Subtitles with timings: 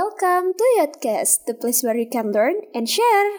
[0.00, 3.36] Welcome to Yotcast, the place where you can learn and share.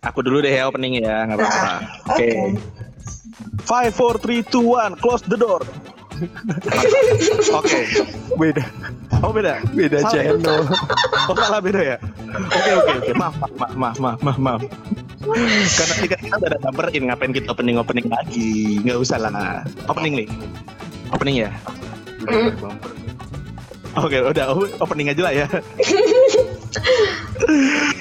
[0.00, 1.72] Aku dulu deh ya opening ya, nggak apa-apa.
[2.08, 2.24] Oke.
[2.24, 2.56] Oke.
[3.68, 5.60] Five, four, three, two, one, close the door.
[7.60, 7.80] Oke.
[8.40, 8.64] beda
[9.20, 9.60] Oh beda.
[9.76, 10.32] beda Salah ya?
[10.40, 10.64] channel
[11.28, 11.96] Oh salah beda ya.
[12.48, 13.12] Oke oke oke.
[13.12, 14.62] Maaf maaf maaf maaf maaf maaf.
[15.30, 18.80] Karena kan kita udah ada numberin ngapain kita opening opening lagi.
[18.82, 19.62] Nggak usah lah.
[19.86, 20.28] Opening nih.
[21.14, 21.50] Opening ya.
[23.98, 25.46] Oke, udah opening aja lah ya.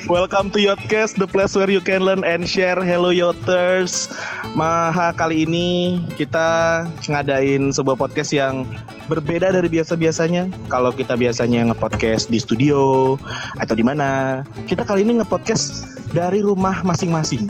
[0.10, 2.82] Welcome to Yotcast, the place where you can learn and share.
[2.82, 4.10] Hello Yoters.
[4.58, 8.66] Maha kali ini kita ngadain sebuah podcast yang
[9.08, 10.50] berbeda dari biasa-biasanya.
[10.68, 13.16] Kalau kita biasanya nge-podcast di studio
[13.62, 17.48] atau di mana, kita kali ini nge-podcast dari rumah masing-masing.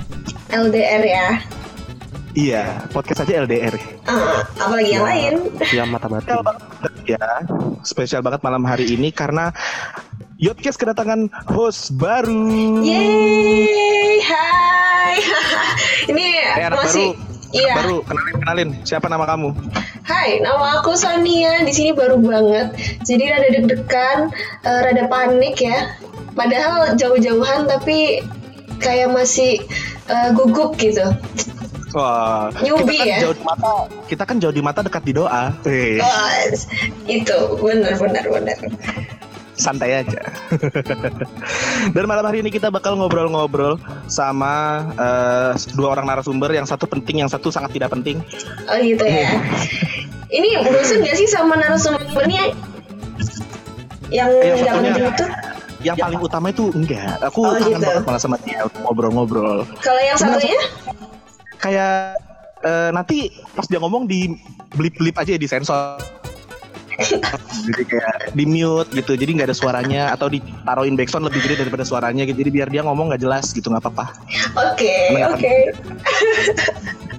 [0.52, 1.28] LDR ya.
[2.38, 3.76] Iya, podcast aja LDR.
[4.06, 5.34] Ah, apalagi yang lain.
[5.74, 6.40] yang mata batin
[7.10, 7.18] ya,
[7.82, 9.50] spesial banget malam hari ini karena
[10.40, 12.80] Yotcast kedatangan host baru.
[12.80, 15.20] Yeay, hai.
[16.16, 17.74] Ini Eh, anak masih baru, Iya.
[17.76, 19.52] baru kenalin kenalin siapa nama kamu?
[20.08, 21.60] Hai, nama aku Sonia.
[21.68, 22.72] Di sini baru banget.
[23.04, 24.20] Jadi rada deg-degan,
[24.64, 25.92] eh, rada panik ya.
[26.32, 28.24] Padahal jauh-jauhan tapi
[28.80, 29.60] kayak masih
[30.08, 31.04] eh, gugup gitu.
[31.92, 33.20] Wah, Newbie kita kan ya?
[33.20, 33.72] jauh di mata,
[34.08, 35.52] kita kan jauh di mata dekat di doa.
[35.68, 36.32] Eh, Wah,
[37.10, 38.58] itu benar benar benar.
[39.60, 40.24] Santai aja.
[41.96, 43.76] Dan malam hari ini kita bakal ngobrol-ngobrol
[44.08, 48.24] sama eh, dua orang narasumber, yang satu penting, yang satu sangat tidak penting.
[48.72, 49.28] Oh gitu ya.
[50.30, 52.54] Ini bosan gak sih sama narasumbernya
[54.14, 55.26] yang Eh, yang nggak penting itu?
[55.80, 57.18] Yang paling utama itu enggak.
[57.26, 57.88] Aku Oh, kangen gitu.
[57.88, 59.66] banget malah sama dia ngobrol-ngobrol.
[59.82, 60.62] Kalau yang Cuman satunya?
[61.58, 61.94] Kayak
[62.62, 63.18] eh, nanti
[63.58, 64.38] pas dia ngomong di
[64.78, 65.98] blip-blip aja ya, di sensor.
[67.70, 71.84] jadi kayak di mute gitu jadi nggak ada suaranya atau ditaruhin backsound lebih gede daripada
[71.88, 74.06] suaranya gitu jadi biar dia ngomong nggak jelas gitu nggak apa-apa
[74.74, 75.36] Oke, Kenapa?
[75.38, 75.56] oke.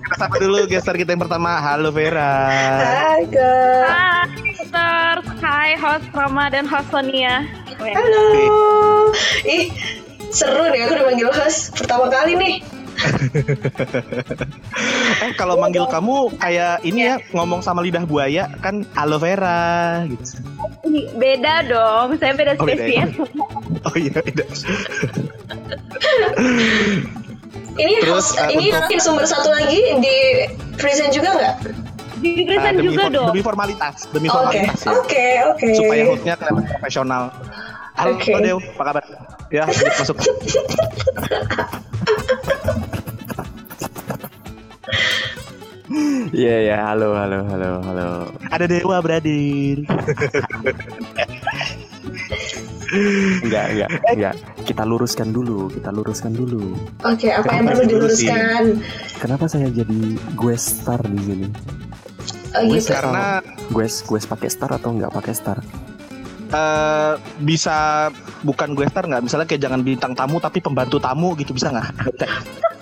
[0.00, 2.50] kita sapa dulu gestar kita yang pertama halo Vera
[2.82, 3.84] Hai, Kak.
[3.86, 4.20] Hai.
[5.41, 7.42] Hai, host Rama dan host Sonia.
[7.80, 8.24] Halo.
[9.42, 9.72] Ih,
[10.30, 12.54] seru nih aku dipanggil host pertama kali nih.
[15.20, 20.40] eh kalau manggil kamu kayak ini ya ngomong sama lidah buaya kan aloe vera gitu
[21.12, 23.04] Beda dong, saya beda Oh, beda ya?
[23.06, 23.28] spesies.
[23.86, 24.48] oh iya tidak
[27.72, 30.14] Ini Terus, uh, ini untuk- sumber satu lagi di
[30.74, 31.54] present juga nggak?
[32.18, 33.26] Di Ah, present demi, juga for- dong.
[33.30, 35.66] demi formalitas demi Oke, formalitas ya oke, oke.
[35.72, 37.22] supaya hostnya kelihatan profesional
[37.94, 38.30] halo Oke.
[38.36, 39.02] Dew apa kabar
[39.48, 40.16] ya masuk
[46.30, 48.08] iya ya halo halo halo halo.
[48.48, 49.82] Ada Dewa Bradir
[53.42, 54.34] enggak enggak enggak.
[54.66, 56.74] Kita luruskan dulu kita luruskan dulu.
[57.02, 58.26] Oke, apa yang Kenapa perlu dulu sih?
[58.26, 58.62] diluruskan?
[59.20, 60.00] kenapa saya jadi
[60.34, 61.46] gue star di sini?
[62.50, 62.90] Oh Gue gitu.
[62.90, 63.38] karena
[63.70, 65.58] gue gue pakai star atau nggak pakai star?
[66.50, 68.10] Eh bisa
[68.42, 69.22] bukan gue star nggak?
[69.22, 71.88] Misalnya kayak jangan bintang tamu tapi pembantu tamu gitu bisa nggak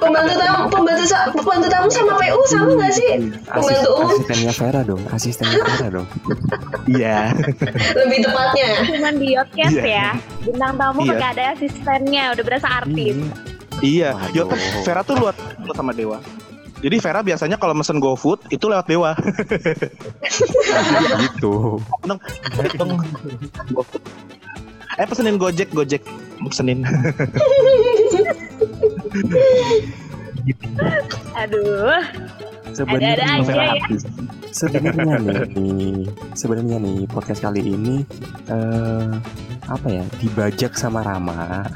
[0.00, 3.10] Pembantu tamu, pembantu, sa- pembantu tamu sama PU sama nggak sih?
[3.42, 6.08] Pembantu umum asistennya Vera dong asistennya Vera dong
[6.90, 7.18] iya
[7.94, 8.68] lebih tepatnya.
[8.88, 9.84] Cuman di Yotcast Iya.
[9.84, 10.08] ya.
[10.40, 11.12] Bintang tamu Iya.
[11.14, 13.16] kagak ada asistennya, udah berasa artis.
[13.80, 14.34] iya Waduh.
[14.34, 14.44] yo
[14.82, 16.20] Vera tuh luat luat sama Dewa
[16.80, 19.12] jadi Vera biasanya kalau mesen GoFood itu lewat Dewa.
[21.20, 21.76] gitu
[22.08, 22.20] dong.
[23.70, 24.00] GoFood.
[24.96, 26.00] Eh pesenin Gojek, Gojek
[26.42, 26.80] pesenin.
[31.34, 31.98] Aduh,
[32.70, 33.74] Ada-ada aja ya.
[34.50, 35.18] sebenarnya
[35.54, 38.02] nih sebenarnya nih podcast kali ini
[38.46, 39.10] eh
[39.66, 41.66] apa ya dibajak sama Rama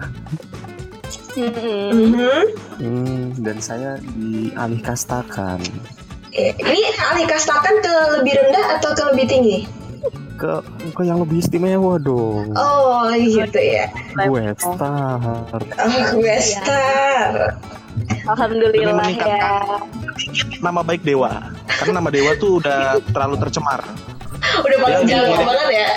[1.35, 1.91] Mm-mm.
[1.91, 2.43] Mhm.
[2.79, 5.59] Hmm, dan saya dialih kastakan
[6.31, 9.59] Eh, Ini alih kastakan ke lebih rendah atau ke lebih tinggi?
[10.35, 10.51] Ke
[10.91, 12.51] ke yang lebih istimewa dong.
[12.53, 13.87] Oh gitu ya.
[14.21, 15.19] Gue star.
[15.55, 17.55] Oh gue star.
[18.27, 19.63] Alhamdulillah Demi ya.
[20.59, 21.55] Nama baik Dewa.
[21.69, 23.81] Karena nama Dewa tuh udah terlalu tercemar.
[24.61, 25.47] Udah paling Ya, jago mirip.
[25.47, 25.89] banget ya.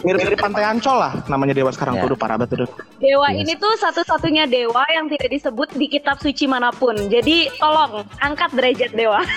[0.00, 2.00] Mirip-mirip Pantai Ancol lah namanya Dewa sekarang Ya.
[2.00, 2.68] tuh udah parah banget udah.
[2.96, 3.38] Dewa Yes.
[3.38, 6.96] ini tuh satu-satunya dewa yang tidak disebut di kitab suci mana pun.
[6.96, 9.20] Jadi tolong angkat derajat dewa.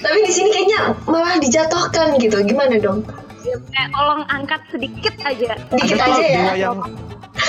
[0.00, 2.36] Tapi di sini kayaknya malah dijatuhkan gitu.
[2.44, 3.04] Gimana dong?
[3.50, 5.56] Eh, tolong angkat sedikit aja.
[5.72, 6.36] Dikit Anda tuh aja ya.
[6.36, 6.78] Dewa yang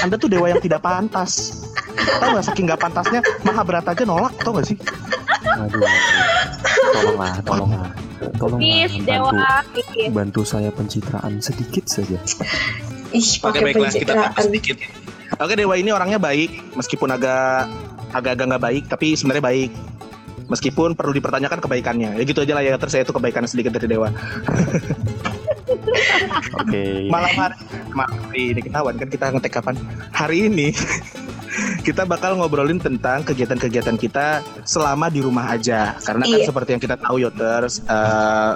[0.01, 1.62] Anda tuh dewa yang tidak pantas.
[1.92, 4.80] Tahu nggak saking nggak pantasnya Mahabharata aja nolak tau gak sih?
[5.60, 5.83] Aduh,
[6.95, 7.89] tolonglah, tolonglah,
[8.39, 9.36] tolonglah Please, bantu,
[10.16, 12.16] bantu saya pencitraan sedikit saja.
[13.12, 14.44] Ih, Oke pakai baiklah kita pencitraan.
[14.48, 14.77] sedikit.
[15.36, 17.68] Oke Dewa ini orangnya baik meskipun agak
[18.16, 19.72] agak-agak nggak baik tapi sebenarnya baik.
[20.51, 22.19] Meskipun perlu dipertanyakan kebaikannya.
[22.19, 24.12] Ya gitu aja lah ya terus saya itu kebaikan sedikit dari Dewa.
[26.59, 27.07] Oke.
[27.07, 27.56] Malam hari,
[27.95, 29.75] malam hari ini ketahuan kan kita ngetek kapan?
[30.12, 30.75] Hari ini
[31.81, 35.98] kita bakal ngobrolin tentang kegiatan-kegiatan kita selama di rumah aja.
[36.00, 36.48] Karena kan Iya.
[36.48, 38.54] seperti yang kita tahu Yoters, eh,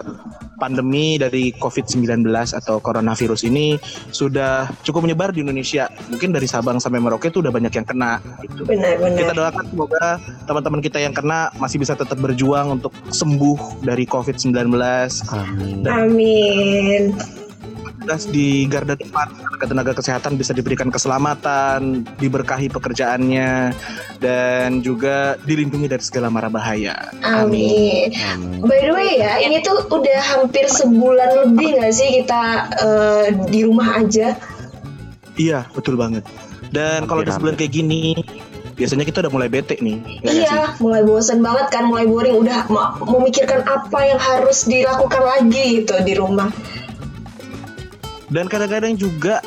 [0.56, 3.75] pandemi dari COVID-19 atau coronavirus ini
[4.10, 5.92] sudah cukup menyebar di Indonesia.
[6.07, 8.24] Mungkin dari Sabang sampai Merauke itu udah banyak yang kena.
[8.39, 8.63] Gitu.
[8.63, 9.51] Benar, Kita benar.
[9.51, 10.06] doakan semoga
[10.48, 14.71] teman-teman kita yang kena masih bisa tetap berjuang untuk sembuh dari COVID-19
[15.36, 15.83] Amin.
[15.83, 17.44] Amin.
[18.06, 23.74] Tugas di garda depan tenaga-tenaga kesehatan bisa diberikan keselamatan, diberkahi pekerjaannya,
[24.22, 27.10] dan juga dilindungi dari segala mara bahaya.
[27.25, 28.13] Amin.
[28.13, 28.62] Amin.
[28.62, 32.42] By the way ya, ini tuh udah hampir sebulan lebih nggak sih kita
[32.78, 34.38] eh, di rumah aja?
[35.34, 36.30] Iya, betul banget.
[36.69, 38.22] Dan kalau di Hampir, sebulan kayak gini,
[38.78, 39.98] biasanya kita udah mulai bete nih.
[40.22, 40.30] ya?
[40.30, 42.38] Iya, mulai bosan banget kan, mulai boring.
[42.38, 42.69] Udah
[43.02, 46.54] memikirkan apa yang harus dilakukan lagi gitu di rumah.
[48.36, 49.40] Dan kadang-kadang juga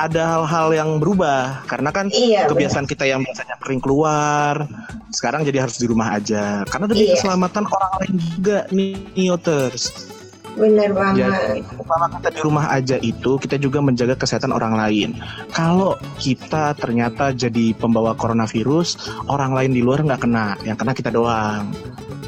[0.00, 4.64] ada hal-hal yang berubah karena kan Iya, kebiasaan kita yang biasanya sering keluar
[5.12, 7.20] sekarang jadi harus di rumah aja karena demi Iya.
[7.20, 10.08] keselamatan orang lain juga nih Yoters.
[10.56, 11.30] Bener banget.
[11.30, 15.14] Jadi selama kita di rumah aja itu kita juga menjaga kesehatan orang lain.
[15.52, 18.98] Kalau kita ternyata jadi pembawa coronavirus,
[19.30, 21.70] orang lain di luar nggak kena, yang kena kita doang.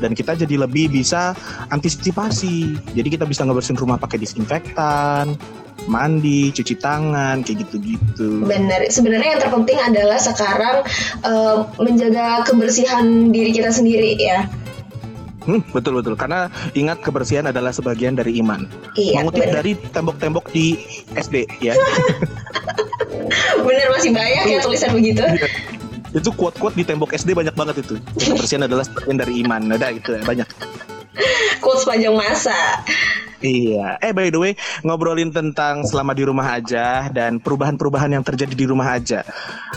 [0.03, 1.33] Dan kita jadi lebih bisa
[1.71, 2.75] antisipasi.
[2.93, 5.39] Jadi kita bisa ngebersihin rumah pakai disinfektan,
[5.87, 8.45] mandi, cuci tangan, kayak gitu-gitu.
[8.45, 8.91] Bener.
[8.91, 10.83] Sebenarnya yang terpenting adalah sekarang
[11.23, 14.51] eh, menjaga kebersihan diri kita sendiri ya.
[15.43, 16.15] Hmm, betul betul.
[16.15, 18.63] Karena ingat kebersihan adalah sebagian dari iman.
[18.95, 19.55] Iya, Mengutip bener.
[19.59, 20.79] dari tembok-tembok di
[21.19, 21.75] SD ya.
[23.63, 25.23] Bener masih banyak ya tulisan begitu.
[26.13, 27.97] Itu quote-quote di tembok SD banyak banget itu.
[28.21, 29.61] Yang kebersihan adalah sebagian dari iman.
[29.73, 30.49] Ada itu ya, banyak.
[31.61, 32.57] Quotes sepanjang masa.
[33.43, 33.99] Iya.
[33.99, 34.53] Eh by the way,
[34.87, 39.27] ngobrolin tentang selama di rumah aja dan perubahan-perubahan yang terjadi di rumah aja.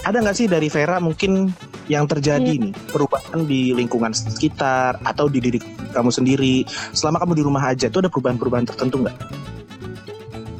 [0.05, 1.49] Ada nggak sih dari Vera mungkin
[1.89, 5.59] yang terjadi nih perubahan di lingkungan sekitar atau di diri
[5.93, 9.17] kamu sendiri selama kamu di rumah aja itu ada perubahan-perubahan tertentu nggak?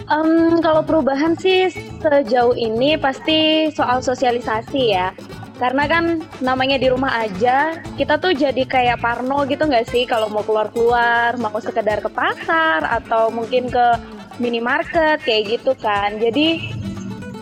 [0.06, 5.14] Em, kalau perubahan sih sejauh ini pasti soal sosialisasi ya.
[5.56, 10.28] Karena kan namanya di rumah aja, kita tuh jadi kayak parno gitu nggak sih kalau
[10.28, 13.86] mau keluar-keluar, mau sekedar ke pasar atau mungkin ke
[14.44, 16.20] minimarket kayak gitu kan.
[16.20, 16.76] Jadi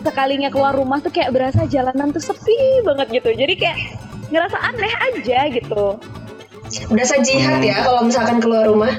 [0.06, 3.34] sekalinya keluar rumah tuh kayak berasa jalanan tuh sepi banget gitu.
[3.34, 3.78] Jadi kayak
[4.30, 5.98] ngerasa aneh aja gitu.
[6.94, 8.94] Berasa jihad ya kalau misalkan keluar rumah.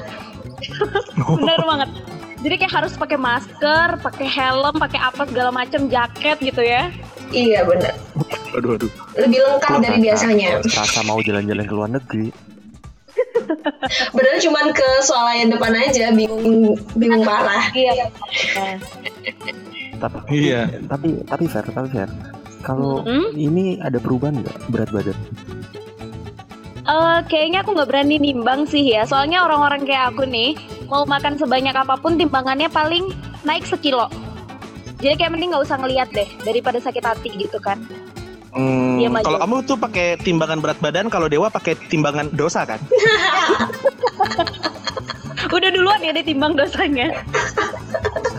[1.40, 2.15] Bener banget.
[2.46, 6.94] Jadi kayak harus pakai masker, pakai helm, pakai apa segala macam jaket gitu ya.
[7.34, 7.90] Iya bener.
[8.54, 8.90] Aduh aduh.
[9.18, 10.62] Lebih lengkap dari biasanya.
[10.62, 12.30] Rasa mau jalan-jalan ke luar negeri.
[14.14, 17.66] Padahal cuman ke swalayan depan aja, bingung bingung parah.
[17.74, 18.14] Iya.
[19.98, 20.62] Tapi, Iya.
[20.86, 22.10] tapi, tapi fair, tapi fair.
[22.62, 23.34] Kalau Hmm?
[23.34, 25.18] ini ada perubahan nggak berat badan?
[26.86, 29.02] Eh, kayaknya aku nggak berani nimbang sih ya.
[29.02, 30.54] Soalnya orang-orang kayak aku nih
[30.86, 33.10] mau makan sebanyak apa pun timbangannya paling
[33.42, 34.08] naik sekilo.
[35.02, 37.78] Jadi kayak mending nggak usah ngeliat deh daripada sakit hati gitu kan.
[38.56, 42.80] Hmm, kalau kamu tuh pakai timbangan berat badan, kalau Dewa pakai timbangan dosa kan?
[45.56, 47.12] Udah duluan ya ditimbang dosanya.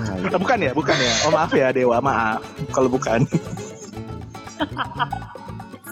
[0.10, 1.14] Nah, bukan ya, bukan ya.
[1.30, 2.42] Oh maaf ya Dewa, maaf.
[2.74, 3.30] Kalau bukan.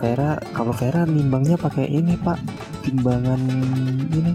[0.01, 2.41] Vera, kalau Vera nimbangnya pakai ini pak,
[2.81, 3.39] timbangan
[4.09, 4.33] ini,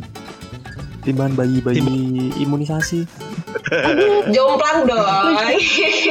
[1.03, 3.05] timbangan bayi-bayi imunisasi.
[4.35, 5.35] Jomplang dong.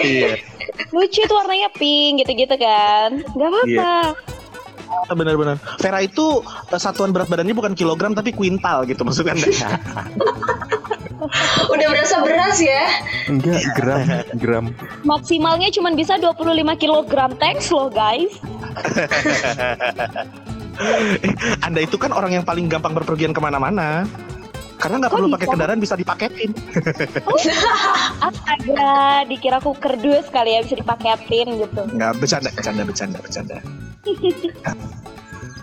[0.04, 0.38] iya.
[0.90, 3.22] Lucu tuh warnanya pink gitu-gitu kan.
[3.36, 3.94] Gak apa-apa.
[5.14, 5.58] Benar-benar.
[5.78, 9.38] Vera itu eh, satuan berat badannya bukan kilogram tapi kuintal gitu maksudnya.
[11.74, 12.88] Udah berasa beras ya.
[13.28, 14.02] Enggak, gram,
[14.40, 14.66] gram.
[15.04, 16.42] Maksimalnya cuma bisa 25
[16.80, 17.12] kg.
[17.38, 18.34] Thanks loh guys.
[21.66, 24.08] Anda itu kan orang yang paling gampang berpergian ke mana-mana.
[24.80, 26.56] Karena nggak perlu pakai kendaraan bisa dipaketin.
[28.32, 31.82] Astaga, dikira aku kerdus kali ya bisa dipaketin gitu.
[31.92, 33.58] Nggak bercanda, bercanda, bercanda, bercanda.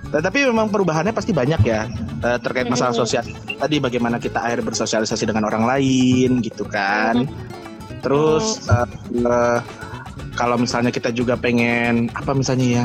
[0.07, 1.91] Nah, tapi memang perubahannya pasti banyak ya
[2.23, 3.27] eh, terkait masalah sosial.
[3.59, 7.27] Tadi bagaimana kita akhir bersosialisasi dengan orang lain gitu kan.
[8.07, 8.87] Terus eh,
[9.19, 9.61] eh,
[10.39, 12.85] kalau misalnya kita juga pengen apa misalnya ya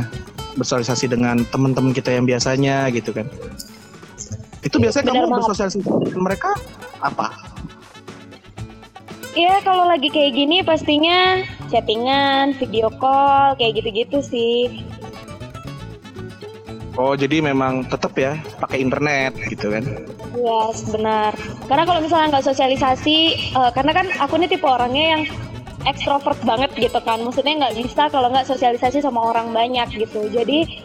[0.57, 3.29] bersosialisasi dengan teman-teman kita yang biasanya gitu kan.
[4.61, 5.39] Itu biasanya Benar kamu banget.
[5.41, 5.79] bersosialisasi
[6.17, 6.49] mereka
[7.01, 7.27] apa?
[9.31, 11.39] Iya kalau lagi kayak gini pastinya
[11.71, 14.83] chattingan, video call, kayak gitu-gitu sih.
[16.99, 19.87] Oh jadi memang tetap ya pakai internet gitu kan?
[20.35, 21.31] Yes, benar.
[21.71, 23.17] Karena kalau misalnya nggak sosialisasi,
[23.55, 25.23] eh, karena kan aku nih tipe orangnya yang
[25.87, 27.23] ekstrovert banget gitu kan.
[27.23, 30.27] Maksudnya nggak bisa kalau nggak sosialisasi sama orang banyak gitu.
[30.27, 30.83] Jadi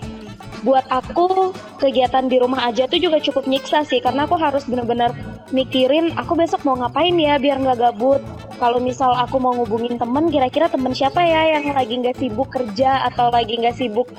[0.67, 4.03] buat aku kegiatan di rumah aja tuh juga cukup nyiksa sih.
[4.03, 5.15] Karena aku harus bener-bener
[5.55, 8.19] mikirin aku besok mau ngapain ya biar nggak gabut.
[8.59, 13.07] Kalau misal aku mau ngubungin temen, kira-kira temen siapa ya yang lagi nggak sibuk kerja
[13.07, 14.11] atau lagi nggak sibuk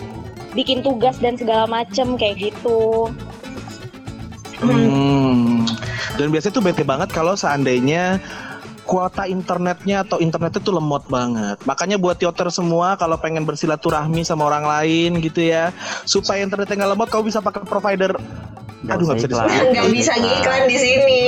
[0.56, 3.12] bikin tugas dan segala macem kayak gitu.
[4.64, 5.68] Hmm.
[6.18, 8.18] Dan biasanya tuh bete banget kalau seandainya
[8.88, 11.60] kuota internetnya atau internetnya tuh lemot banget.
[11.68, 15.76] Makanya buat yoter semua kalau pengen bersilaturahmi sama orang lain gitu ya,
[16.08, 18.16] supaya internetnya nggak lemot, kau bisa pakai provider.
[18.88, 19.68] Aduh nggak bisa disebut.
[19.74, 21.24] nggak bisa ngiklan di sini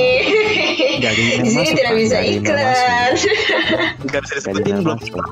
[1.02, 3.12] yang di sini masuk, tidak bisa iklan
[4.06, 5.26] Nggak bisa disebutin belum masuk.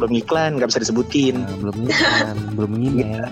[0.00, 1.36] belum iklan, nggak bisa disebutin.
[1.44, 3.24] Nah, belum iklan, belum email.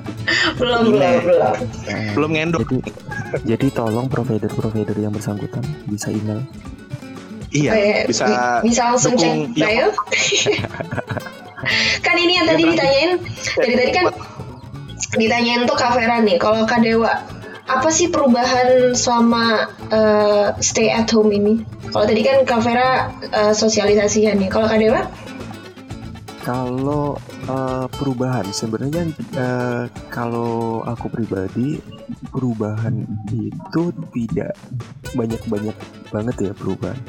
[0.61, 1.53] belum belum belum
[1.89, 2.61] Nah, Belum ngendok.
[2.69, 2.79] Jadi,
[3.49, 6.45] jadi tolong provider-provider yang bersangkutan bisa email.
[7.49, 9.89] Iya, bisa bi- bisa langsung cek dukung- iya.
[12.01, 13.11] Kan ini yang tadi Iya, ditanyain
[13.55, 14.05] dari tadi kan
[15.15, 17.13] ditanyain tuh Kak Vera nih kalau Kak Dewa
[17.65, 21.61] apa sih perubahan selama eh, stay at home ini?
[21.89, 22.89] Kalau tadi kan Kak Vera
[23.23, 24.49] eh, sosialisasinya nih.
[24.49, 25.05] Kalau Kak Dewa?
[26.41, 31.81] Kalau eh, perubahan sebenarnya eh, kalau aku pribadi
[32.29, 34.55] perubahan itu tidak
[35.17, 35.77] banyak-banyak
[36.13, 37.01] banget ya perubahan.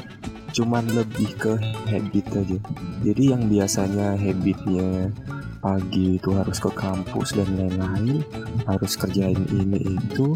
[0.49, 1.53] Cuman lebih ke
[1.87, 2.57] habit aja.
[3.05, 5.13] Jadi yang biasanya habitnya
[5.59, 8.23] pagi itu harus ke kampus dan lain-lain,
[8.65, 10.33] harus kerjain ini itu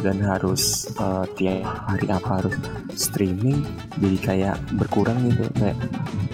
[0.00, 2.54] dan harus eh, tiap hari apa harus
[2.94, 3.66] streaming
[3.98, 5.76] jadi kayak berkurang gitu kayak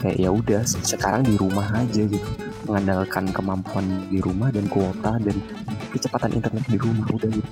[0.04, 5.36] kayak ya udah sekarang di rumah aja gitu mengandalkan kemampuan di rumah dan kuota dan
[5.94, 7.06] kecepatan internet di rumah.
[7.14, 7.50] Udah gitu.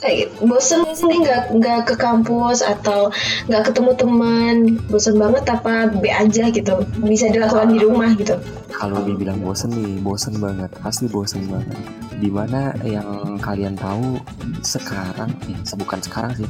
[0.00, 3.10] Kayak bosen nih nggak nggak ke kampus atau
[3.50, 4.54] nggak ketemu teman.
[4.88, 6.72] Bosen banget apa B aja gitu.
[7.02, 8.38] Bisa dilakukan di rumah gitu.
[8.70, 10.70] Kalau dibilang bosen nih bosen banget.
[10.80, 11.78] Pasti bosen banget.
[12.14, 14.22] Di mana yang kalian tahu
[14.62, 16.48] sekarang eh, bukan sekarang sih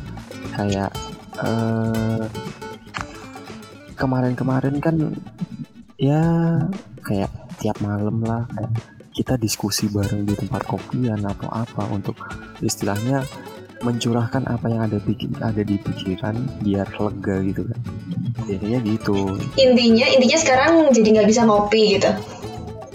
[0.55, 0.93] kayak
[1.41, 2.25] eh,
[3.95, 4.97] kemarin-kemarin kan
[5.97, 6.23] ya
[7.07, 8.73] kayak tiap malam lah kayak
[9.15, 12.19] kita diskusi bareng di tempat kopian atau apa untuk
[12.59, 13.23] istilahnya
[13.85, 16.35] mencurahkan apa yang ada pikir ada di pikiran
[16.65, 17.81] biar lega gitu kan.
[18.49, 19.39] Jadinya gitu.
[19.55, 22.11] Intinya intinya sekarang jadi nggak bisa ngopi gitu.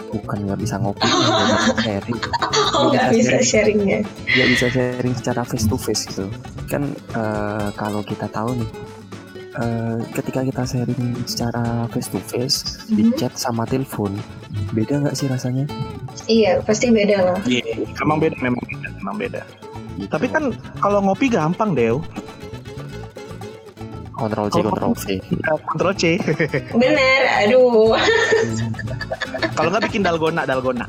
[0.09, 2.21] Bukan nggak bisa ngopi nggak bisa sharing.
[2.69, 6.27] Oh nggak bisa sharingnya nggak bisa sharing secara face to face gitu.
[6.67, 8.69] Kan eh, kalau kita tahu nih
[9.59, 13.15] eh, ketika kita sharing secara face to face di Mhm.
[13.15, 14.15] chat sama telepon
[14.71, 15.67] beda nggak sih rasanya
[16.25, 19.41] iya pasti beda lah Iya, emang beda, memang beda, memang beda.
[19.95, 20.07] Gitu.
[20.07, 20.43] Tapi kan
[20.79, 21.99] kalau ngopi gampang, Dew.
[24.11, 25.03] kontrol C kontrol V
[25.63, 26.03] Kontrol C.
[26.75, 27.95] bener aduh
[29.55, 30.83] kalau nggak bikin dalgona, dalgona.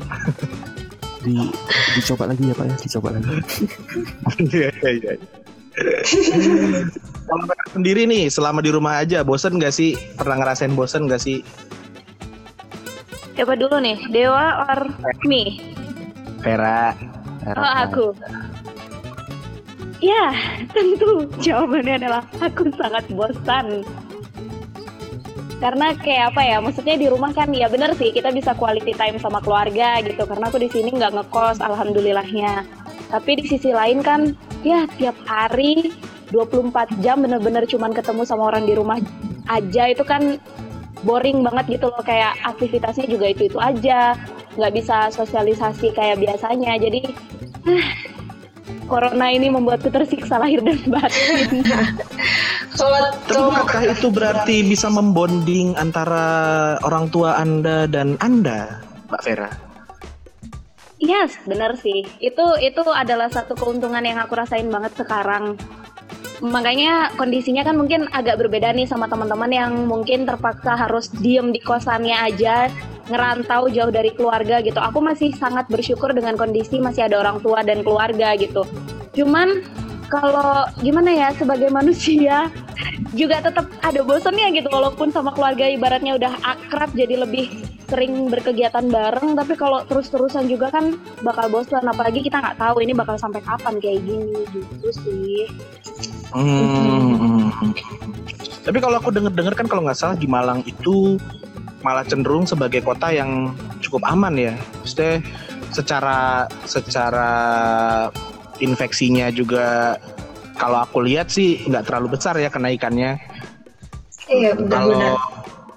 [1.21, 1.37] di
[1.95, 3.31] dicoba lagi ya pak ya dicoba lagi
[4.51, 5.15] Iya, iya, iya.
[7.75, 9.95] Sendiri nih, selama di rumah aja, bosen nggak sih?
[10.19, 11.47] Pernah ngerasain bosen nggak sih?
[13.39, 13.97] Siapa dulu nih?
[14.11, 14.91] Dewa or
[15.25, 15.63] me?
[16.43, 16.93] Vera.
[17.47, 18.07] Oh aku.
[20.01, 20.33] Ya,
[20.73, 23.85] tentu jawabannya adalah aku sangat bosan.
[25.61, 29.21] Karena kayak apa ya, maksudnya di rumah kan ya bener sih kita bisa quality time
[29.21, 30.25] sama keluarga gitu.
[30.25, 32.65] Karena aku di sini nggak ngekos, alhamdulillahnya.
[33.13, 34.33] Tapi di sisi lain kan,
[34.65, 35.93] ya tiap hari
[36.31, 38.99] 24 jam bener-bener cuman ketemu sama orang di rumah
[39.51, 39.91] aja.
[39.91, 40.39] Itu kan
[41.03, 42.03] boring banget gitu loh.
[42.05, 44.15] Kayak aktivitasnya juga itu itu aja.
[44.55, 46.79] Nggak bisa sosialisasi kayak biasanya.
[46.79, 47.01] Jadi
[47.67, 47.89] ah,
[48.87, 51.63] corona ini membuatku tersiksa lahir dan batin.
[52.71, 59.23] Kalau Tapi kalau apakah itu berarti bisa membonding antara orang tua Anda dan Anda, Mbak
[59.27, 59.70] Vera?
[61.01, 62.07] Yes bener sih.
[62.21, 65.57] Itu itu adalah satu keuntungan yang aku rasain banget sekarang.
[66.41, 71.61] Makanya kondisinya kan mungkin agak berbeda nih sama teman-teman yang mungkin terpaksa harus diem di
[71.61, 72.73] kosannya aja
[73.13, 74.81] ngerantau jauh dari keluarga gitu.
[74.81, 78.65] Aku masih sangat bersyukur dengan kondisi masih ada orang tua dan keluarga gitu.
[79.13, 79.61] Cuman
[80.09, 82.49] kalau gimana ya sebagai manusia
[83.11, 87.51] juga tetap ada bosannya gitu walaupun sama keluarga ibaratnya udah akrab jadi lebih
[87.91, 90.95] sering berkegiatan bareng tapi kalau terus-terusan juga kan
[91.27, 95.51] bakal bosan apalagi kita nggak tahu ini bakal sampai kapan kayak gini gitu sih
[96.31, 97.51] Hmm.
[98.63, 101.19] Tapi kalau aku denger-dengar kan kalau nggak salah di Malang itu
[101.83, 103.51] malah cenderung sebagai kota yang
[103.83, 104.55] cukup aman ya.
[104.83, 105.25] Maksudnya
[105.75, 107.31] secara secara
[108.63, 109.99] infeksinya juga
[110.61, 113.17] kalau aku lihat sih nggak terlalu besar ya kenaikannya.
[114.29, 115.17] Iya Kalau benar-benar.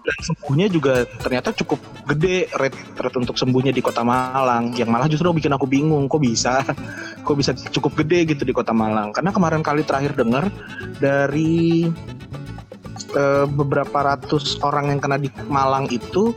[0.04, 1.80] dan sembuhnya juga ternyata cukup
[2.12, 6.20] gede rate, rate untuk sembuhnya di kota Malang yang malah justru bikin aku bingung kok
[6.20, 6.60] bisa
[7.26, 10.52] kok bisa cukup gede gitu di kota Malang karena kemarin kali terakhir dengar
[11.00, 11.88] dari
[13.14, 16.34] eh, beberapa ratus orang yang kena di Malang itu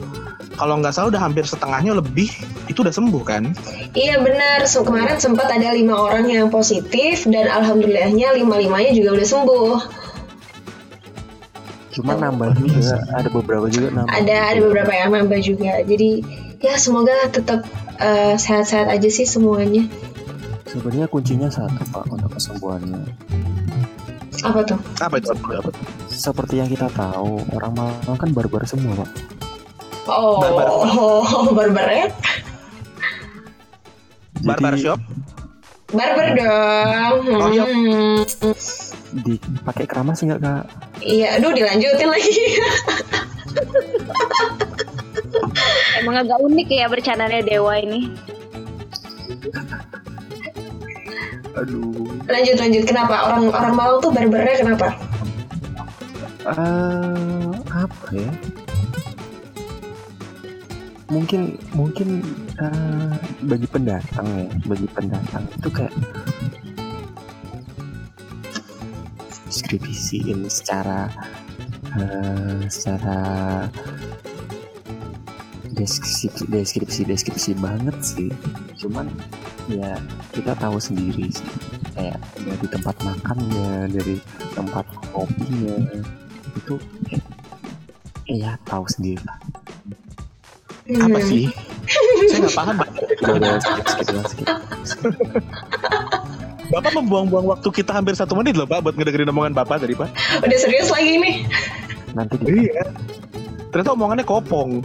[0.57, 2.33] kalau nggak salah udah hampir setengahnya lebih
[2.71, 3.53] itu udah sembuh kan
[3.97, 4.69] Iya benar.
[4.69, 9.77] So, kemarin sempat ada lima orang yang positif dan alhamdulillahnya lima limanya juga udah sembuh.
[11.97, 14.13] Cuma nambah juga, ada beberapa juga nambah.
[14.13, 15.81] Ada ada beberapa yang nambah juga.
[15.81, 16.21] Jadi
[16.61, 17.65] ya semoga tetap
[17.97, 19.89] eh, sehat-sehat aja sih semuanya.
[20.69, 23.01] Sebenarnya kuncinya satu pak untuk kesembuhannya.
[24.47, 24.79] Apa tuh?
[25.03, 25.71] apa itu apa itu?
[26.11, 29.11] Seperti yang kita tahu, orang Malang kan barbar semua pak.
[30.07, 30.67] Oh, Barbar.
[30.71, 32.07] oh, barbar ya?
[34.47, 35.01] barbar shop
[35.91, 37.19] Barbar dong.
[37.31, 37.65] Oh, iya.
[37.67, 38.23] Hmm.
[39.23, 40.65] Dipakai keramas nggak kak?
[41.03, 42.37] Iya, aduh dilanjutin lagi.
[45.97, 48.13] emang agak unik ya bercandanya dewa ini
[51.57, 52.05] Aduh.
[52.29, 52.83] lanjut lanjut.
[52.85, 54.89] Kenapa orang orang Malang tuh barbarnya kenapa?
[56.47, 58.31] eh apa ya?
[61.07, 62.09] Mungkin mungkin
[62.59, 63.15] eh,
[63.47, 65.95] bagi pendatang ya, bagi pendatang itu kayak
[69.47, 71.09] deskripsiin secara
[71.97, 73.19] eh, secara
[75.77, 78.31] deskripsi deskripsi deskripsi banget sih.
[78.81, 79.07] Cuman
[79.69, 79.97] ya
[80.33, 81.47] kita tahu sendiri sih
[81.93, 84.17] kayak dari tempat makannya, dari
[84.57, 85.77] tempat kopinya
[86.57, 86.75] itu
[87.13, 87.21] eh,
[88.33, 89.39] ya tahu sendiri lah.
[90.87, 91.27] apa Hmm.
[91.27, 91.51] sih
[92.31, 92.89] saya nggak paham Pak.
[93.27, 94.49] Udah, udah, skip, skip, skip,
[94.87, 95.15] skip.
[96.67, 100.11] Bapak membuang-buang waktu kita hampir satu menit loh Pak buat ngedengerin omongan Bapak tadi Pak.
[100.43, 101.37] Udah serius lagi nih.
[102.15, 102.87] Nanti di Iya.
[103.71, 104.81] Ternyata omongannya kopong.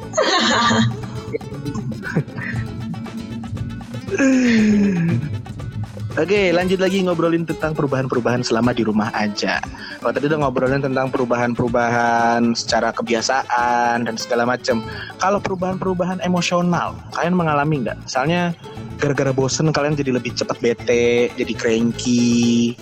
[6.20, 9.64] Oke, lanjut lagi ngobrolin tentang perubahan-perubahan selama di rumah aja.
[10.04, 14.84] Kalau tadi udah ngobrolin tentang perubahan-perubahan secara kebiasaan dan segala macam.
[15.24, 17.96] Kalau perubahan-perubahan emosional, kalian mengalami nggak?
[18.04, 18.52] Misalnya
[19.00, 22.76] gara-gara bosen kalian jadi lebih cepat bete, jadi cranky,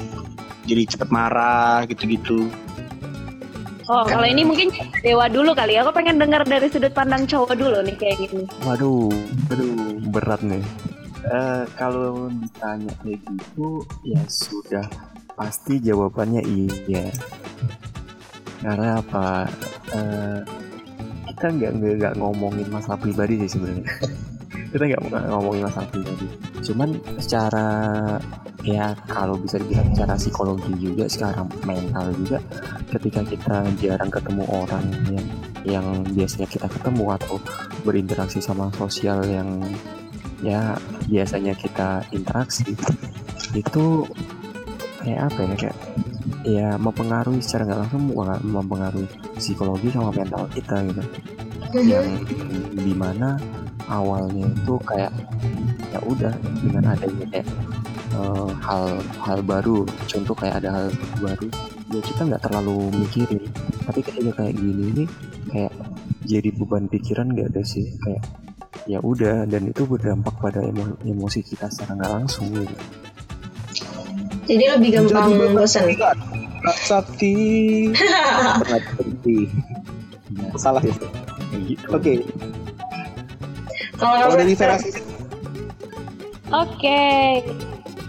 [0.66, 2.50] jadi cepat marah gitu-gitu.
[3.90, 4.70] Oh kalau ini mungkin
[5.02, 8.46] dewa dulu kali ya aku pengen dengar dari sudut pandang cowok dulu nih kayak gini
[8.64, 9.10] Waduh,
[9.50, 10.64] aduh, berat nih.
[11.20, 14.88] Eh, kalau ditanya kayak gitu, ya sudah
[15.36, 17.12] pasti jawabannya iya.
[18.64, 19.48] Karena apa?
[19.92, 20.40] Eh,
[21.32, 23.88] kita nggak nggak nggak ngomongin masalah pribadi sih sebenarnya.
[24.70, 26.28] Kita nggak nggak ngomongin masalah pribadi.
[26.62, 27.68] Cuman secara
[28.62, 32.38] ya kalau bisa dibilang secara psikologi juga sekarang mental juga
[32.92, 35.28] ketika kita jarang ketemu orang yang
[35.64, 37.36] yang biasanya kita ketemu atau
[37.88, 39.64] berinteraksi sama sosial yang
[40.44, 40.76] ya
[41.08, 42.76] biasanya kita interaksi
[43.56, 44.08] itu
[45.04, 45.78] kayak apa ya kayak
[46.48, 51.04] ya mempengaruhi secara nggak langsung mem- mempengaruhi psikologi sama mental kita gitu
[51.80, 52.08] yang
[52.74, 53.36] di mana
[53.90, 55.12] awalnya itu kayak
[55.90, 57.48] ya udah dengan adanya kayak
[58.14, 58.84] eh, hal
[59.20, 60.86] hal baru contoh kayak ada hal
[61.18, 61.50] baru
[61.90, 63.44] ya kita nggak terlalu mikirin
[63.84, 65.08] tapi ketika kayak gini nih
[65.50, 65.74] kayak
[66.30, 68.22] jadi beban pikiran nggak ada sih kayak
[68.86, 72.78] ya udah dan itu berdampak pada emo- emosi kita secara nggak langsung gitu.
[74.50, 75.86] Jadi lebih gampang Jadi bosan.
[76.82, 77.34] Sakti.
[78.62, 79.38] Berarti
[80.58, 80.90] Salah ya.
[80.90, 81.86] gitu.
[81.94, 82.14] Oke.
[84.00, 84.80] Kalau dari Vera
[86.50, 87.04] Oke,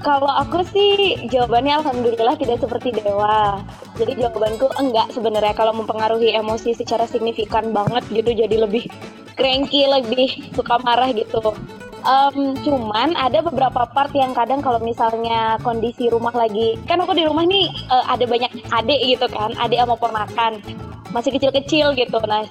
[0.01, 3.61] kalau aku sih jawabannya alhamdulillah tidak seperti dewa.
[4.01, 8.33] Jadi jawabanku enggak sebenarnya kalau mempengaruhi emosi secara signifikan banget gitu.
[8.33, 8.89] Jadi lebih
[9.37, 11.53] cranky, lebih suka marah gitu.
[12.01, 17.29] Em, cuman ada beberapa part yang kadang kalau misalnya kondisi rumah lagi kan aku di
[17.29, 20.65] rumah nih eh, ada banyak adik gitu kan adik sama ponakan.
[21.13, 22.17] Masih kecil-kecil gitu.
[22.25, 22.49] Nah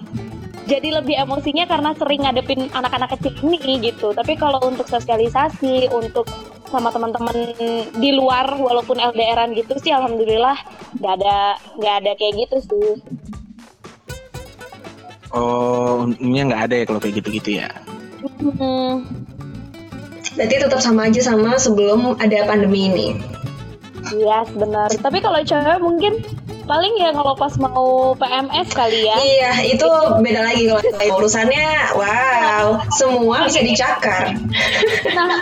[0.70, 4.14] jadi lebih emosinya karena sering ngadepin anak-anak kecil ini gitu.
[4.14, 6.30] Tapi kalau untuk sosialisasi, untuk
[6.70, 7.34] sama teman-teman
[7.98, 10.54] di luar walaupun LDRan gitu sih alhamdulillah
[11.02, 12.90] nggak ada nggak ada kayak gitu sih.
[15.34, 17.70] Oh, untungnya nggak ada ya kalau kayak gitu-gitu ya.
[18.42, 19.06] Hmm,
[20.38, 23.08] Berarti tetap sama aja sama sebelum ada pandemi ini.
[24.14, 24.90] yes benar.
[24.94, 26.14] Tapi kalau cewek mungkin
[26.70, 29.18] paling ya kalau pas mau PMS kali ya.
[29.18, 29.90] Iya, itu
[30.22, 30.82] beda lagi kalau
[31.18, 31.98] urusannya.
[31.98, 34.38] Wow, semua bisa dicakar.
[35.10, 35.42] Nah,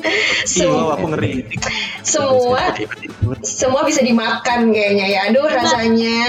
[0.00, 1.44] Iya, Semua, aku ngeri.
[2.00, 2.72] semua,
[3.44, 5.20] semua bisa dimakan kayaknya ya.
[5.28, 6.24] Aduh, rasanya.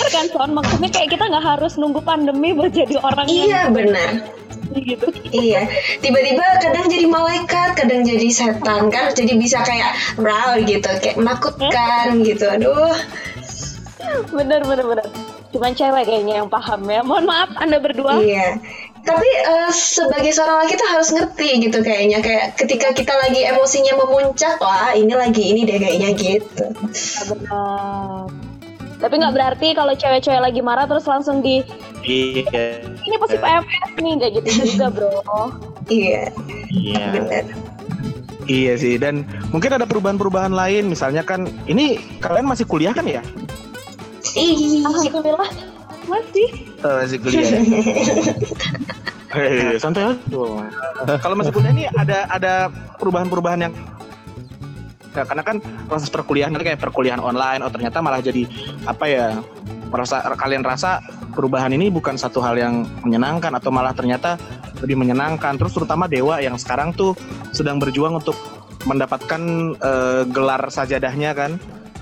[0.00, 4.39] kan Son, maksudnya kayak kita nggak harus nunggu pandemi buat jadi orang Iya, benar.
[4.74, 5.06] Gitu.
[5.30, 5.66] Iya,
[6.02, 12.22] tiba-tiba kadang jadi malaikat, kadang jadi setan kan, jadi bisa kayak raw gitu, kayak menakutkan
[12.22, 12.46] gitu.
[12.50, 12.94] Aduh,
[14.30, 15.06] Bener bener bener.
[15.50, 17.02] Cuman cewek kayaknya yang paham ya.
[17.02, 18.18] Mohon maaf Anda berdua.
[18.22, 18.58] iya.
[19.00, 23.96] Tapi eh, sebagai seorang laki kita harus ngerti gitu kayaknya, kayak ketika kita lagi emosinya
[23.96, 26.64] memuncak, wah ini lagi ini deh kayaknya gitu.
[27.32, 28.28] Benar.
[29.00, 31.64] Tapi nggak berarti kalau cewek-cewek lagi marah terus langsung di
[32.00, 32.80] Iya.
[32.84, 35.12] ini pasti PMS nih nggak gitu juga bro.
[35.90, 36.32] Iya,
[36.72, 37.04] Iya.
[37.12, 37.44] benar.
[38.50, 39.22] Iya sih dan
[39.54, 43.22] mungkin ada perubahan-perubahan lain misalnya kan ini kalian masih kuliah kan ya?
[44.34, 45.50] Ih, Alhamdulillah
[46.08, 46.48] masih.
[46.82, 47.46] Eh, masih kuliah.
[49.30, 50.16] Hei, santai aja.
[51.22, 52.52] Kalau masih kuliah ini ada ada
[52.98, 53.74] perubahan-perubahan yang
[55.10, 55.56] Nah, karena kan
[55.90, 58.46] proses perkuliahan kayak perkuliahan online, oh ternyata malah jadi
[58.86, 59.26] apa ya?
[59.90, 61.02] Merasa kalian rasa
[61.34, 64.38] perubahan ini bukan satu hal yang menyenangkan atau malah ternyata
[64.80, 65.58] lebih menyenangkan.
[65.58, 67.18] Terus terutama Dewa yang sekarang tuh
[67.50, 68.38] sedang berjuang untuk
[68.86, 69.42] mendapatkan
[69.76, 71.58] eh, gelar sajadahnya kan.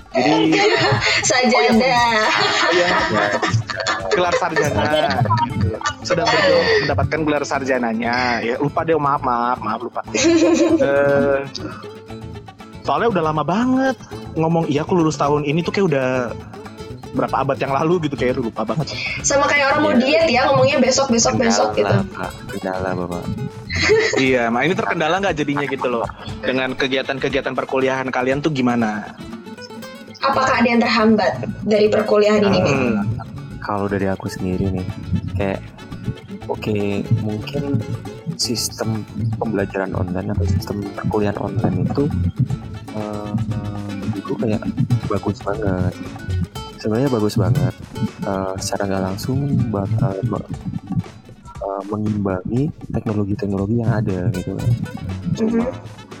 [0.09, 0.57] Jadi
[1.29, 2.01] sajadah.
[2.73, 2.89] ya,
[4.09, 4.83] gelar sarjana
[5.47, 5.77] gitu.
[6.03, 10.01] sedang berjuang mendapatkan gelar sarjananya ya lupa deh maaf maaf maaf lupa
[10.79, 11.39] Eh,
[12.83, 13.95] soalnya udah lama banget
[14.33, 16.07] ngomong iya aku lulus tahun ini tuh kayak udah
[17.09, 18.93] berapa abad yang lalu gitu kayak lupa banget
[19.25, 21.89] Sama kayak orang mau diet ya, ngomongnya besok besok besok gitu.
[21.89, 22.31] Kendala, Pak.
[22.53, 23.23] Kendala, Bapak.
[24.17, 26.05] iya mak ini terkendala nggak jadinya gitu loh
[26.41, 29.13] dengan kegiatan-kegiatan perkuliahan kalian tuh gimana
[30.19, 32.75] Apakah ada yang terhambat dari perkuliahan ini nih?
[32.75, 33.07] Hmm,
[33.63, 34.87] Kalau dari aku sendiri nih,
[35.39, 35.63] kayak
[36.51, 37.79] oke mungkin
[38.35, 39.07] sistem
[39.39, 42.03] pembelajaran online atau sistem perkuliahan online itu
[42.99, 43.31] eh,
[43.95, 44.61] menurutku kayak
[45.07, 45.93] bagus banget.
[46.79, 47.75] Sebenarnya bagus banget.
[48.23, 54.55] Eh, secara nggak langsung bakal eh, mengimbangi teknologi-teknologi yang ada gitu.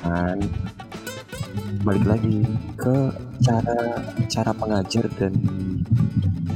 [0.03, 0.39] Kan
[1.83, 2.43] balik lagi
[2.75, 2.95] ke
[3.39, 3.79] cara
[4.27, 5.31] cara pengajar dan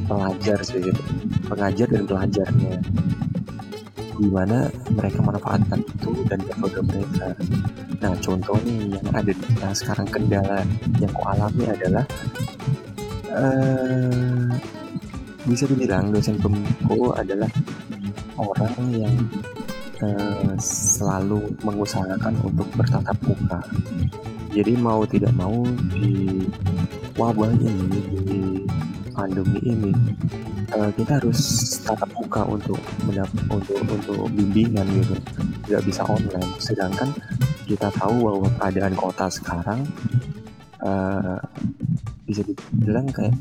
[0.04, 1.02] pelajar sih gitu.
[1.48, 2.76] pengajar dan pelajarnya
[4.20, 7.28] gimana mereka manfaatkan itu dan metode mereka
[8.04, 10.60] nah contoh nih yang ada di sekarang kendala
[11.00, 12.04] yang ku alami adalah
[13.34, 14.48] eh
[15.44, 17.52] bisa dibilang dosen pembimbingku adalah
[18.40, 19.16] orang yang
[20.00, 23.60] eh, selalu mengusahakan untuk bertatap muka.
[24.54, 25.66] Jadi mau tidak mau
[25.98, 26.46] di
[27.18, 28.42] wabah ini di
[29.12, 29.92] pandemi ini
[30.72, 31.40] eh, kita harus
[31.84, 35.16] tatap muka untuk mendap- untuk untuk bimbingan gitu.
[35.68, 36.52] Nggak bisa online.
[36.62, 37.10] Sedangkan
[37.68, 39.84] kita tahu bahwa keadaan kota sekarang
[42.34, 43.38] bisa dibilang kayak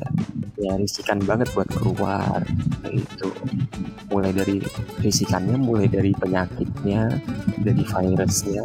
[0.61, 2.45] ya risikan banget buat keluar
[2.93, 3.33] itu
[4.13, 4.61] mulai dari
[5.01, 7.09] risikannya mulai dari penyakitnya
[7.65, 8.61] dari virusnya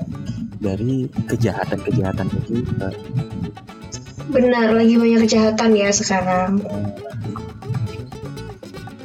[0.60, 2.60] dari kejahatan-kejahatan itu.
[4.28, 6.60] Benar, lagi banyak kejahatan ya sekarang.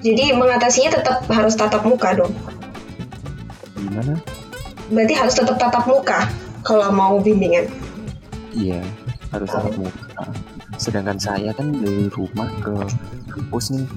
[0.04, 2.36] Jadi mengatasinya tetap harus tatap muka dong.
[3.80, 4.20] gimana
[4.92, 6.28] Berarti harus tetap tatap muka
[6.68, 7.72] kalau mau bimbingan.
[8.54, 8.84] iya
[9.32, 10.03] harus tatap muka
[10.84, 12.76] sedangkan saya kan dari rumah ke
[13.32, 13.88] kampus nih.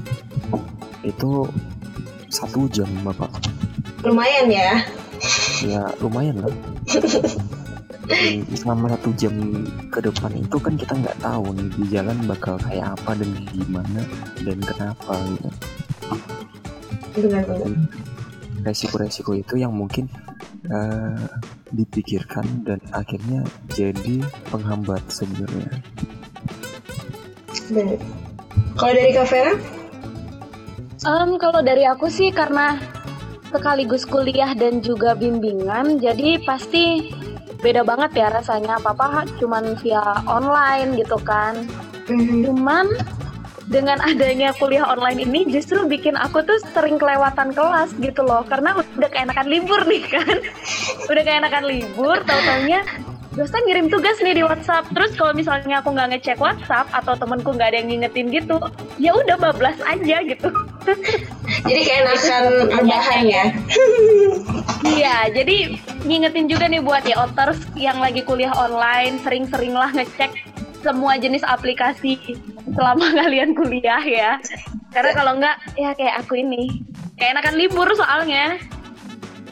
[1.02, 1.50] Itu
[2.30, 3.30] satu jam bapak.
[4.06, 4.78] Lumayan ya.
[5.66, 6.54] ya lumayan lah.
[8.54, 9.34] Selama satu jam
[9.90, 14.00] ke depan itu kan kita nggak tahu nih di jalan bakal kayak apa dan gimana
[14.46, 15.50] dan kenapa gitu.
[18.62, 20.06] Resiko-resiko itu yang mungkin
[20.70, 21.26] eh,
[21.74, 23.42] dipikirkan dan akhirnya
[23.74, 24.22] jadi
[24.54, 25.82] penghambat sebenarnya
[27.70, 27.98] Benar.
[28.76, 29.54] Kalau dari Kak Vera?
[31.06, 32.80] Em, kalau dari aku sih karena
[33.54, 37.14] sekaligus kuliah dan juga bimbingan, jadi pasti
[37.60, 38.78] beda banget ya rasanya.
[38.80, 41.66] Apa-apa cuman via online gitu kan.
[42.10, 42.46] Mhm.
[42.46, 42.86] Cuman
[43.66, 48.46] dengan adanya kuliah online ini justru bikin aku tuh sering kelewatan kelas gitu loh.
[48.46, 50.36] Karena udah keenakan libur nih kan.
[51.10, 52.82] udah keenakan libur, tau-taunya
[53.36, 54.88] dosen ngirim tugas nih di WhatsApp.
[54.96, 58.56] Terus kalau misalnya aku nggak ngecek WhatsApp atau temenku nggak ada yang ngingetin gitu,
[58.96, 60.48] ya udah bablas aja gitu.
[61.68, 63.44] Jadi keenakan rebahan ya.
[64.86, 65.74] Iya, jadi
[66.06, 70.30] ngingetin juga nih buat ya otters yang lagi kuliah online, sering-seringlah ngecek
[70.86, 72.38] semua jenis aplikasi
[72.70, 74.38] selama kalian kuliah ya.
[74.94, 76.82] Karena kalau enggak, ya kayak aku ini.
[77.18, 78.62] Kayak enakan libur soalnya.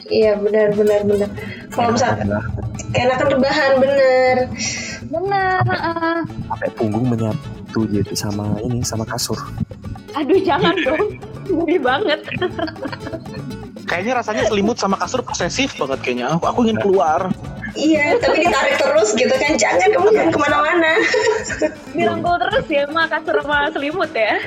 [0.07, 1.29] Iya benar benar benar.
[1.73, 2.29] Kalau misalkan
[2.95, 4.37] Keenakan rebahan bener.
[5.11, 5.61] Bener.
[6.47, 9.37] sampai punggung menyatu gitu sama ini sama kasur.
[10.15, 11.19] Aduh, jangan dong.
[11.51, 12.19] Ngeri banget.
[13.85, 16.25] Kayaknya rasanya selimut sama kasur posesif banget kayaknya.
[16.39, 17.29] Aku, aku ingin keluar.
[17.75, 19.59] Iya, tapi ditarik terus gitu kan.
[19.59, 20.91] Jangan kamu jangan ke mana-mana.
[21.91, 24.39] Dirangkul terus ya sama kasur sama selimut ya.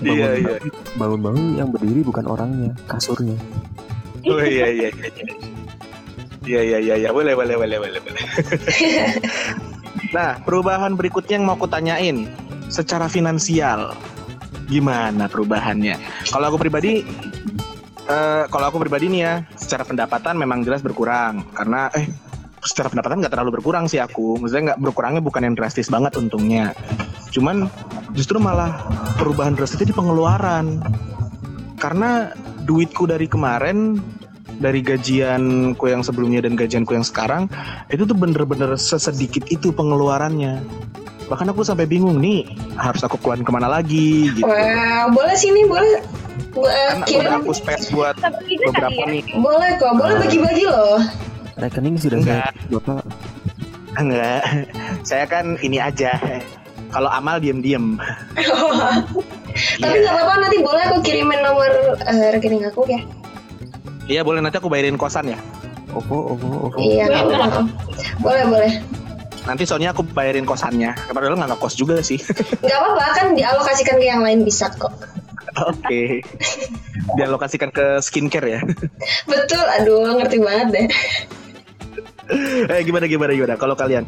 [0.00, 0.54] Iya iya.
[0.96, 3.36] Bangun-bangun yang berdiri bukan orangnya, kasurnya.
[4.24, 4.88] Oh iya iya.
[4.90, 5.55] iya.
[6.46, 7.08] Iya iya iya iya.
[7.10, 8.22] Boleh boleh boleh boleh boleh.
[10.16, 12.30] nah perubahan berikutnya yang mau aku tanyain.
[12.70, 13.94] Secara finansial
[14.66, 15.98] gimana perubahannya?
[16.30, 17.02] Kalau aku pribadi
[18.06, 21.42] eh kalau aku pribadi nih ya secara pendapatan memang jelas berkurang.
[21.50, 22.06] Karena eh
[22.62, 24.38] secara pendapatan nggak terlalu berkurang sih aku.
[24.38, 26.74] Maksudnya nggak berkurangnya bukan yang drastis banget untungnya.
[27.34, 27.66] Cuman
[28.14, 28.86] justru malah
[29.18, 30.78] perubahan drastisnya di pengeluaran.
[31.76, 32.30] Karena
[32.66, 34.00] duitku dari kemarin
[34.56, 37.48] dari gajianku yang sebelumnya dan gajianku yang sekarang
[37.88, 40.60] itu tuh bener-bener sesedikit itu pengeluarannya
[41.26, 42.46] bahkan aku sampai bingung nih
[42.78, 45.98] harus aku keluarin ke mana lagi gitu Wah, boleh sini boleh.
[46.56, 47.20] Eh, karena kirim.
[47.26, 49.06] udah aku space buat juga beberapa ya.
[49.12, 51.00] nih Boleh kok, boleh bagi-bagi loh.
[51.58, 52.48] Rekening sudah Enggak.
[52.54, 53.02] saya bapak
[53.96, 54.42] enggak
[55.02, 56.12] saya kan ini aja
[56.92, 57.96] kalau amal diem-diem
[59.56, 61.72] Tapi nggak apa-apa nanti boleh aku kirimin nomor
[62.04, 63.00] eh, rekening aku ya.
[64.06, 65.38] Iya boleh nanti aku bayarin kosan ya.
[65.90, 67.60] OVO OVO OVO Iya, nggak apa-apa.
[68.22, 68.72] Boleh boleh.
[69.46, 70.94] Nanti soalnya aku bayarin kosannya.
[71.10, 72.18] Padahal nggak ngekos juga sih.
[72.66, 74.90] Nggak apa-apa kan dialokasikan ke yang lain bisa kok.
[75.70, 76.20] Oke.
[77.14, 78.60] Dialokasikan ke skincare ya.
[79.30, 80.86] Betul, aduh ngerti banget deh.
[82.66, 84.02] eh gimana gimana gimana kalau kalian?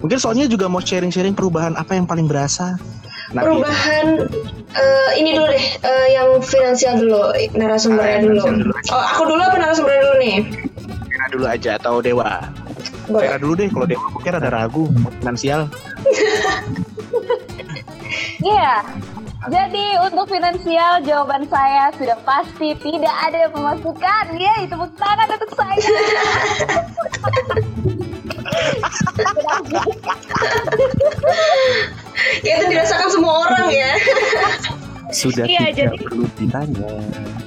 [0.00, 2.80] Mungkin soalnya juga mau sharing-sharing perubahan apa yang paling berasa.
[3.28, 4.24] Nah, Perubahan
[4.72, 8.72] eh, ini dulu deh, eh, yang finansial dulu, narasumbernya yang dulu.
[8.88, 10.36] Oh, aku dulu apa narasumbernya dulu nih?
[11.04, 12.40] Vera dulu aja atau Dewa?
[13.04, 13.40] Vera Boleh.
[13.40, 13.68] dulu deh.
[13.68, 14.84] Kalau Dewa mungkin ada ragu
[15.20, 15.60] finansial.
[18.38, 18.86] Iya.
[19.50, 24.24] Jadi untuk finansial jawaban saya sudah pasti tidak ada pemasukan.
[24.38, 25.78] Yeay, tepuk tangan untuk saya.
[32.44, 33.92] Ya itu dirasakan semua orang ya.
[35.08, 36.92] sudah Iya, tidak jadi- perlu ditanya.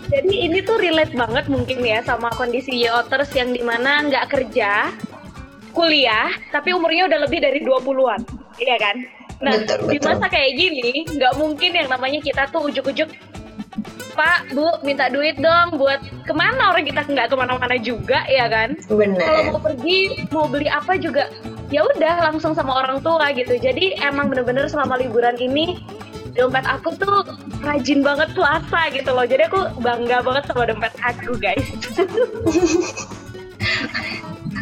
[0.09, 4.89] Jadi ini tuh relate banget mungkin ya sama kondisi Yoters yang di mana nggak kerja,
[5.69, 8.25] kuliah, tapi umurnya udah lebih dari 20-an.
[8.57, 8.95] Iya kan?
[9.41, 10.09] Nah, Betul, di betul.
[10.09, 13.09] masa kayak gini, nggak mungkin yang namanya kita tuh ujuk-ujuk
[14.21, 15.97] Pak, Bu, minta duit dong buat
[16.29, 18.77] ke mana orang kita nggak ke mana-mana juga, ya kan?
[18.85, 19.49] Kalau Bener.
[19.49, 21.25] mau pergi, mau beli apa juga,
[21.73, 23.57] ya udah langsung sama orang tua gitu.
[23.57, 25.81] Jadi emang bener-bener selama liburan ini
[26.37, 27.25] dompet aku tuh
[27.65, 29.25] rajin banget puasa gitu loh.
[29.25, 31.65] Jadi aku bangga banget sama dompet aku guys.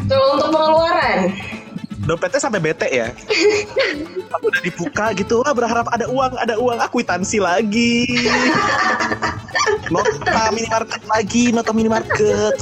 [0.08, 1.36] Kalau untuk pengeluaran,
[2.10, 3.13] Dompetnya sampai bete ya.
[4.34, 8.10] Aku udah dibuka gitu, wah berharap ada uang, ada uang, aku kwitansi lagi.
[9.93, 12.58] Nota minimarket lagi, nota minimarket.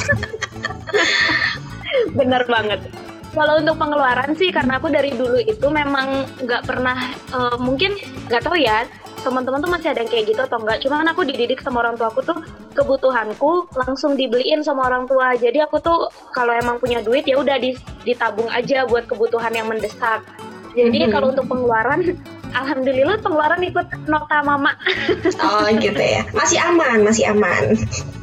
[2.11, 2.91] Bener banget.
[3.31, 7.95] Kalau untuk pengeluaran sih karena aku dari dulu itu memang nggak pernah eh, mungkin
[8.27, 8.83] nggak tahu ya
[9.27, 10.79] teman-teman tuh masih ada yang kayak gitu atau enggak.
[10.79, 12.39] Cuman aku dididik sama orang tua aku tuh
[12.71, 15.35] kebutuhanku langsung dibeliin sama orang tua.
[15.35, 19.67] Jadi aku tuh kalau emang punya duit ya udah di- ditabung aja buat kebutuhan yang
[19.67, 20.23] mendesak.
[20.71, 21.11] Jadi Mhm.
[21.11, 21.99] kalau untuk pengeluaran
[22.49, 24.71] Alhamdulillah pengeluaran ikut nota mama
[25.43, 26.23] oh gitu ya.
[26.31, 27.75] Masih aman, masih aman,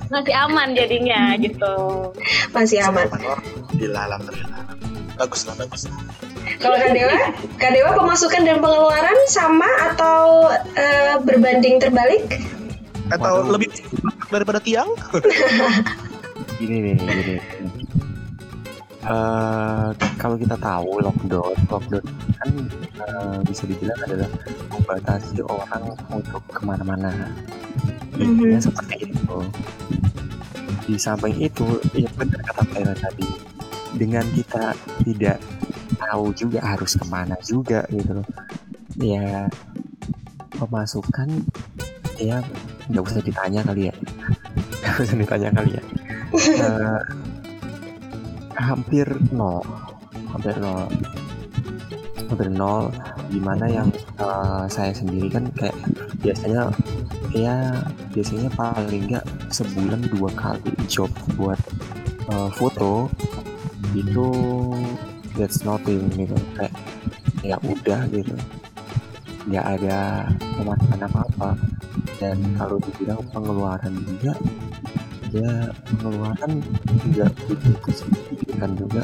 [0.08, 1.76] masih aman jadinya gitu.
[2.50, 3.04] masih aman.
[3.12, 4.60] Alhamdulillah, alhamdulillah.
[5.14, 5.84] Bagus lah, bagus.
[6.57, 7.16] Kalau Kak Dewa,
[7.57, 12.40] Kak Dewa pemasukan dan pengeluaran sama atau eh, berbanding terbalik?
[13.09, 13.52] Atau Waduh.
[13.52, 13.68] lebih
[14.28, 14.88] daripada tiang?
[16.61, 17.37] Gini nih, gini.
[19.04, 22.04] Eh, kalau kita tahu lockdown, lockdown
[22.40, 22.50] kan
[23.04, 24.30] eh, bisa dibilang adalah
[24.70, 27.12] membatasi orang untuk ke mana-mana.
[28.16, 28.64] Intinya Mhm.
[28.64, 29.37] seperti itu.
[30.85, 33.28] Di samping itu, ya benar kata Vera tadi.
[33.94, 34.72] Dengan kita
[35.04, 35.37] tidak
[35.96, 38.28] tahu juga harus ke mana juga gitu loh.
[38.98, 39.48] Ya
[40.54, 41.28] pemasukan
[42.20, 42.42] ya
[42.90, 43.94] nggak usah ditanya kali ya.
[44.83, 45.83] Nggak usah ditanya kali ya.
[46.35, 47.00] Eh,
[48.59, 49.62] hampir nol,
[50.30, 50.87] hampir nol,
[52.30, 52.90] hampir nol.
[53.30, 53.88] Di mana yang
[54.20, 55.74] eh, saya sendiri kan kayak
[56.22, 56.70] biasanya
[57.35, 57.83] ya
[58.14, 61.59] biasanya paling nggak sebulan dua kali job buat
[62.30, 63.11] uh, foto
[63.94, 64.30] itu
[65.35, 66.37] that's nothing gitu.
[66.59, 66.75] Kayak
[67.44, 68.35] ya udah gitu.
[69.44, 69.99] Nggak ada
[70.57, 71.51] pemasukan apa apa
[72.16, 74.33] dan kalau dibilang pengeluaran juga
[75.35, 76.62] ya pengeluaran
[77.05, 79.03] juga begitu signifikan juga.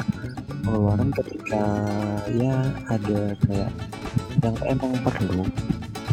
[0.61, 1.63] Pengeluaran ketika
[2.33, 2.55] ya
[2.89, 3.71] ada kayak
[4.41, 5.45] yang emang perlu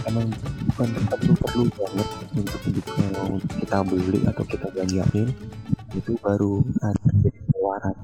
[0.08, 0.26] emang
[0.72, 5.28] bukan perlu perlu banget untuk untuk kita beli atau kita belanjain
[5.96, 7.96] itu baru ada pengeluaran.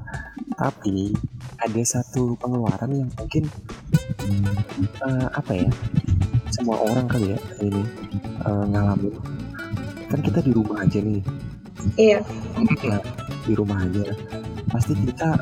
[0.55, 1.17] Tapi
[1.65, 3.45] ada satu pengeluaran yang mungkin
[5.01, 5.69] uh, apa ya
[6.53, 7.83] semua orang kali ya ini
[8.45, 9.15] uh, ngalamin
[10.07, 11.23] kan kita di rumah aja nih
[12.01, 12.25] Iya.
[12.57, 13.01] nah,
[13.45, 14.13] di rumah aja
[14.73, 15.37] pasti kita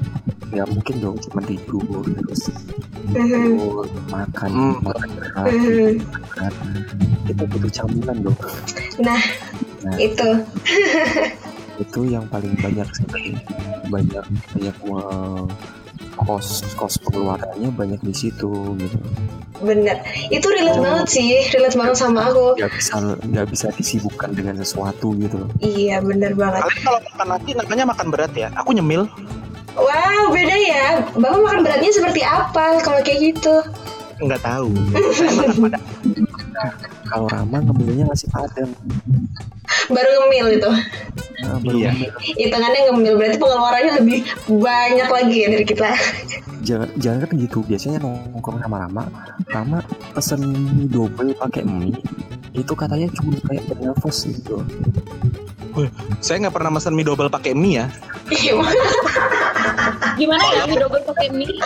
[0.51, 2.51] nggak mungkin dong cuma tidur terus
[3.09, 4.75] tidur makan Hmm.
[4.83, 5.47] makan berat
[6.11, 6.53] makan
[7.25, 8.39] kita butuh camilan dong
[9.01, 9.23] Nah,
[9.83, 9.97] Nah.
[9.99, 10.29] itu.
[11.81, 13.07] itu yang paling banyak sih
[13.89, 14.23] banyak
[14.55, 15.47] banyak uh,
[16.23, 18.99] kos kos pengeluarannya banyak di situ gitu
[19.63, 20.03] Bener.
[20.27, 20.83] Itu relate Oh.
[20.83, 21.39] banget sih.
[21.55, 22.59] Relate banget sama aku.
[22.59, 26.67] nggak bisa nggak bisa disibukkan dengan sesuatu gitu Iya, bener banget.
[26.67, 28.49] Kalian kalau makan nasi namanya makan berat ya.
[28.59, 29.07] Aku nyemil.
[29.73, 31.01] Wow, beda ya.
[31.15, 33.63] Bapak makan beratnya seperti apa kalau kayak gitu?
[34.19, 34.75] Nggak tahu.
[37.13, 38.73] Kalau Rama ngemilnya nasi padang
[39.89, 40.71] Baru ngemil itu.
[41.43, 41.91] nah, baru Iya.
[41.93, 42.11] ngemil.
[42.39, 45.89] Hitungannya ngemil berarti pengeluarannya lebih banyak lagi ya dari kita.
[46.63, 49.03] jangan jangan kan gitu biasanya nongkrong sama Rama
[49.51, 49.79] Rama
[50.15, 51.99] pesen mie double pakai mie
[52.53, 54.63] itu katanya cuma kayak bernafas gitu
[56.21, 57.87] Saya nggak pernah pesan mie double pakai mie ya.
[60.15, 61.57] Gimana ya mie double pakai mie?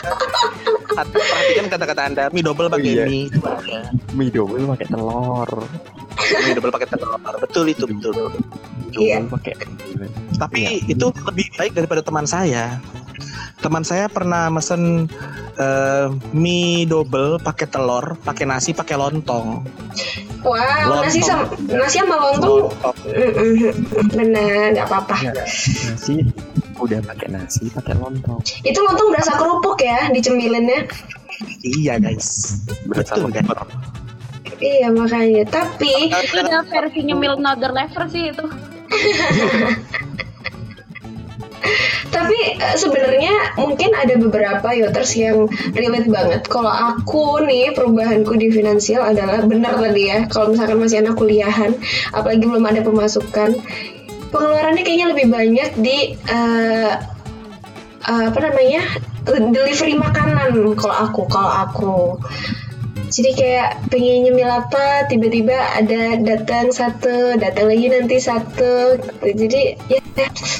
[0.96, 3.04] Perhatikan kata-kata Anda, mie double pakai Iya.
[3.06, 3.26] mie.
[4.14, 5.50] Mie double pakai telur
[6.16, 7.18] Mie double pakai telur.
[7.38, 8.12] Betul itu, betul.
[8.14, 9.20] double Iya.
[9.28, 9.54] pakai
[10.36, 10.96] Tapi Iya.
[10.96, 12.80] itu lebih baik daripada teman saya.
[13.56, 15.08] Teman saya pernah mesen
[15.56, 19.64] eh, mie double pakai telur, pakai nasi, pakai lontong.
[20.44, 22.68] Wow, nasi sama nasi sama lontong.
[22.68, 22.96] Lontong.
[24.12, 25.16] Bener, nggak apa-apa.
[25.24, 25.32] Iya.
[25.34, 26.14] nasi
[26.76, 30.86] udah pakai nasi pakai lontong Itu lontong berasa kerupuk ya dicemilinnya.
[31.64, 32.60] Iya guys.
[32.86, 33.68] berasa Betul, kan?
[34.60, 35.44] Iya makanya.
[35.48, 38.46] Tapi Itu udah versinya Milk Nugget Lever sih itu.
[42.14, 46.42] tapi eh, sebenarnya mungkin ada beberapa yoters yang relate banget.
[46.48, 50.18] Kalau aku nih perubahanku di finansial adalah benar tadi ya.
[50.30, 51.72] Kalau misalkan masih anak kuliahan,
[52.14, 53.58] apalagi belum ada pemasukan,
[54.30, 56.92] pengeluarannya kayaknya lebih banyak di eh,
[58.06, 58.82] eh, apa namanya
[59.26, 60.78] delivery makanan.
[60.78, 61.94] Kalau aku, kalau aku.
[63.06, 68.98] Jadi kayak pengen nyemil apa, tiba-tiba ada datang satu, datang lagi nanti satu.
[69.22, 70.02] Jadi ya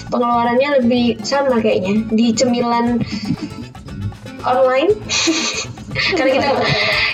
[0.09, 3.03] pengeluarannya lebih sama kayaknya di cemilan
[4.47, 4.95] online.
[6.17, 6.49] karena kita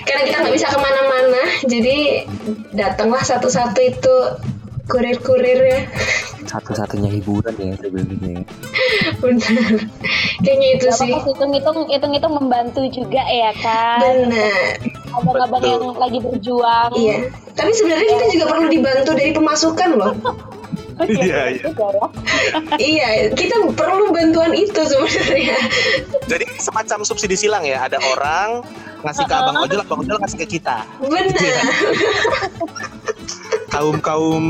[0.05, 1.99] karena kita nggak bisa ke mana-mana, jadi
[2.75, 4.16] datanglah satu-satu itu
[4.92, 5.81] kurir-kurir ya.
[6.44, 8.44] satu-satunya hiburan ya sebenarnya
[9.24, 9.72] Benar.
[10.44, 11.14] Kayaknya itu Gak sih.
[11.16, 14.02] hitung-hitung hitung-hitung membantu juga ya kan.
[14.02, 14.76] Benar.
[15.16, 16.90] Abang-abang yang lagi berjuang.
[16.92, 17.33] Iya.
[17.57, 20.14] Tapi sebenarnya kita juga perlu dibantu dari pemasukan loh.
[21.02, 21.62] Iya, iya.
[21.66, 22.07] Juga ya.
[22.78, 25.57] iya, kita perlu bantuan itu sebenarnya.
[26.31, 27.88] Jadi semacam subsidi silang ya.
[27.90, 28.62] Ada orang
[29.02, 30.87] ngasih ke abang ojol, abang ojol ngasih ke kita.
[31.02, 31.33] Benar.
[33.72, 34.44] Kaum kaum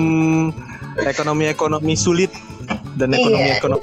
[0.98, 2.30] ekonomi-ekonomi sulit
[2.98, 3.22] dan Iya.
[3.22, 3.82] ekonomi-ekonomi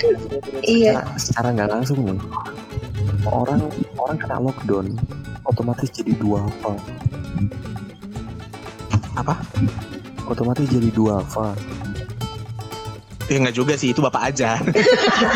[0.62, 0.92] Iya.
[1.00, 2.20] Nah, secara nggak langsung nih
[3.26, 3.62] orang
[4.00, 4.88] orang kena lockdown
[5.44, 6.72] otomatis jadi dua apa
[9.16, 9.36] apa?
[10.30, 11.56] otomatis jadi dua apa
[13.30, 14.58] Ya nggak juga sih, itu bapak aja.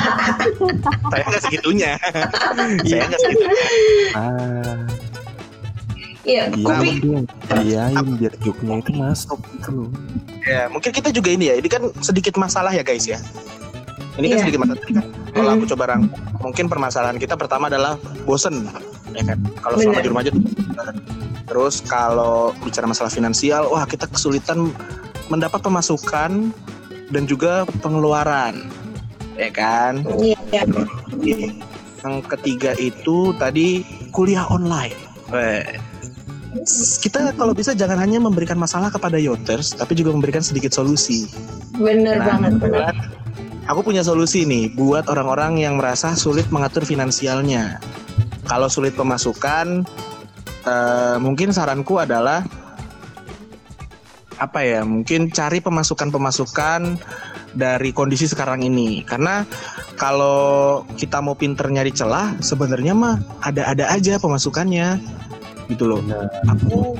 [1.13, 1.93] Saya nggak segitunya.
[2.89, 3.53] Saya nggak segitunya.
[4.17, 4.72] ah
[6.23, 6.95] Iya, diain kupik.
[7.03, 7.25] dong
[7.67, 9.89] diain biar joknya itu masuk gitu loh
[10.43, 11.55] Ya, mungkin kita juga ini ya.
[11.55, 13.15] Ini kan sedikit masalah ya guys ya.
[14.19, 14.43] Ini kan Iya.
[14.43, 14.79] sedikit masalah.
[15.31, 17.95] Kalau aku coba rangkum, mungkin permasalahan kita pertama adalah
[18.27, 18.67] bosen,
[19.15, 19.39] ya kan?
[19.63, 20.31] Kalau selama di rumah aja.
[21.47, 24.67] Terus kalau bicara masalah finansial, wah kita kesulitan
[25.31, 26.51] mendapat pemasukan
[27.07, 28.67] dan juga pengeluaran,
[29.39, 30.03] ya kan?
[30.19, 30.67] Iya.
[32.03, 34.95] Yang ketiga itu tadi kuliah online.
[35.31, 35.63] Weh.
[37.01, 41.25] Kita kalau bisa jangan hanya memberikan masalah kepada yoters, tapi juga memberikan sedikit solusi.
[41.75, 42.93] Bener Nah, banget, bener.
[43.65, 47.79] Aku punya solusi nih buat orang-orang yang merasa sulit mengatur finansialnya.
[48.45, 49.87] Kalau sulit pemasukan,
[50.67, 52.43] eh, mungkin saranku adalah
[54.41, 56.99] apa ya mungkin cari pemasukan-pemasukan
[57.53, 59.45] dari kondisi sekarang ini karena
[59.95, 64.99] kalau kita mau pinter nyari celah sebenarnya mah ada-ada aja pemasukannya
[65.73, 66.01] gitu loh.
[66.47, 66.93] Aku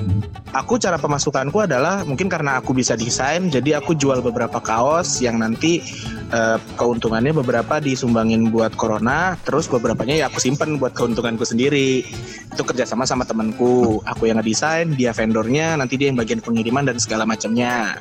[0.54, 5.42] aku cara pemasukanku adalah mungkin karena aku bisa desain jadi aku jual beberapa kaos yang
[5.42, 5.82] nanti
[6.30, 12.06] eh, keuntungannya beberapa disumbangin buat corona terus beberapanya ya aku simpen buat keuntunganku sendiri.
[12.54, 14.02] Itu kerjasama sama temanku.
[14.06, 17.98] Aku yang ngedesain dia vendornya nanti dia yang bagian pengiriman dan segala macamnya.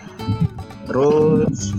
[0.89, 1.73] Terus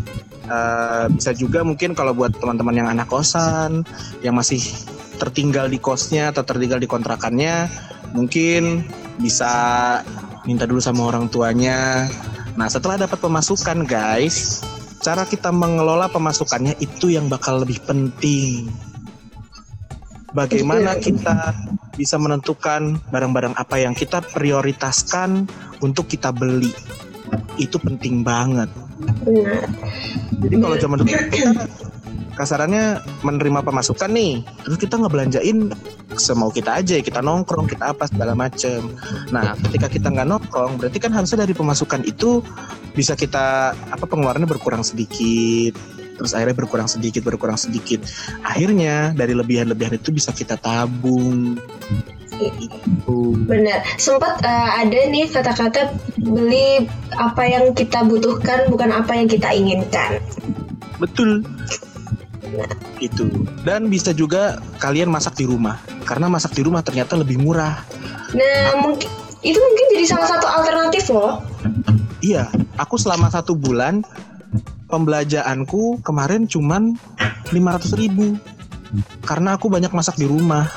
[0.45, 3.85] eh, bisa juga mungkin kalau buat teman-teman yang anak kosan
[4.25, 4.61] yang masih
[5.17, 7.69] tertinggal di kosnya atau tertinggal di kontrakannya
[8.13, 8.85] mungkin
[9.19, 9.51] bisa
[10.45, 12.07] minta dulu sama orang tuanya.
[12.53, 14.61] Nah, setelah dapat pemasukan, guys,
[15.01, 18.69] cara kita mengelola pemasukannya itu yang bakal lebih penting.
[20.33, 21.53] Bagaimana kita
[21.93, 25.45] bisa menentukan barang-barang apa yang kita prioritaskan
[25.81, 26.73] untuk kita beli.
[27.61, 28.69] Itu penting banget.
[29.25, 29.69] Benar.
[30.41, 31.65] Jadi kalau zaman dulu kita
[32.33, 35.69] kasarannya menerima pemasukan nih, terus kita ngebelanjain
[36.17, 38.93] semau kita aja, kita nongkrong, kita apa segala macem.
[39.29, 42.41] Nah, ketika kita nggak nongkrong, berarti kan harusnya dari pemasukan itu
[42.93, 45.77] bisa kita apa pengeluarannya berkurang sedikit,
[46.17, 48.05] terus akhirnya berkurang sedikit, berkurang sedikit.
[48.45, 51.57] Akhirnya dari lebihan-lebihan itu bisa kita tabung.
[52.33, 53.37] Gitu.
[53.45, 53.85] Benar.
[54.01, 60.17] Sempat eh, ada nih kata-kata beli apa yang kita butuhkan bukan apa yang kita inginkan.
[60.97, 61.45] Betul.
[63.01, 63.29] Itu.
[63.63, 65.79] Dan bisa juga kalian masak di rumah.
[66.03, 67.83] Karena masak di rumah ternyata lebih murah.
[68.33, 69.09] Nah, mungkin
[69.43, 71.43] itu mungkin jadi salah satu alternatif loh.
[72.23, 72.47] Iya,
[72.79, 74.07] aku selama satu bulan
[74.87, 76.95] pembelajaranku kemarin cuman
[77.51, 78.39] 500 ribu
[79.27, 80.69] karena aku banyak masak di rumah.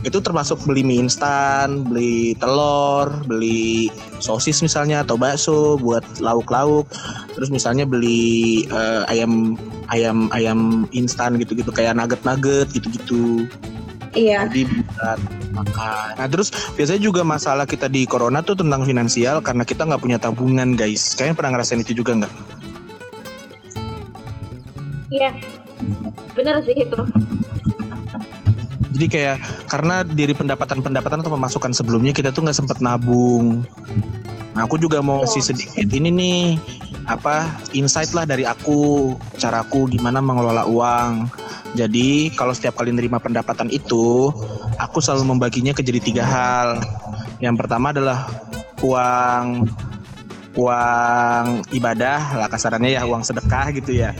[0.00, 6.88] Itu termasuk beli mie instan, beli telur, beli sosis misalnya atau bakso buat lauk-lauk.
[7.36, 9.60] Terus misalnya beli eh, ayam
[9.92, 13.44] ayam ayam instan gitu-gitu kayak nugget-nugget gitu-gitu.
[14.12, 14.48] Iya.
[14.48, 15.20] Jadi buat
[15.56, 16.10] makan.
[16.20, 20.18] Nah terus biasanya juga masalah kita di corona tuh tentang finansial karena kita nggak punya
[20.20, 21.16] tabungan guys.
[21.16, 22.32] Kalian pernah ngerasain itu juga nggak?
[25.12, 25.30] Iya.
[26.32, 27.00] Bener sih itu.
[28.92, 29.36] Jadi kayak
[29.72, 33.64] karena dari pendapatan-pendapatan atau pemasukan sebelumnya kita tuh nggak sempat nabung.
[34.52, 36.40] Nah aku juga mau ngasih sedikit ini nih
[37.08, 41.26] apa insight lah dari aku caraku gimana mengelola uang.
[41.72, 44.28] Jadi kalau setiap kali nerima pendapatan itu,
[44.76, 46.68] aku selalu membaginya ke jadi tiga hal.
[47.40, 48.28] Yang pertama adalah
[48.84, 49.72] uang
[50.52, 54.12] uang ibadah lah kasarannya ya uang sedekah gitu ya.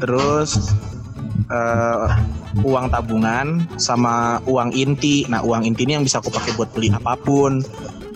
[0.00, 0.72] Terus
[1.48, 2.06] eh,
[2.62, 5.26] uang tabungan sama uang inti.
[5.26, 7.60] Nah uang inti ini yang bisa aku pakai buat beli apa pun,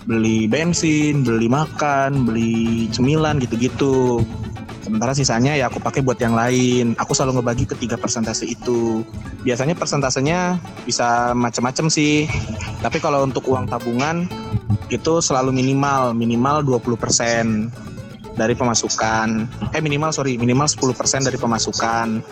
[0.09, 4.23] beli bensin, beli makan, beli cemilan gitu-gitu.
[4.79, 6.97] Sementara sisanya ya aku pakai buat yang lain.
[6.97, 9.05] Aku selalu ngebagi ke tiga persentase itu.
[9.45, 10.57] Biasanya persentasenya
[10.87, 12.25] bisa macam-macam sih.
[12.81, 14.25] Tapi kalau untuk uang tabungan
[14.89, 17.69] itu selalu minimal, minimal 20%
[18.39, 19.27] dari pemasukan.
[19.75, 22.23] Eh minimal sorry, minimal 10% dari pemasukan.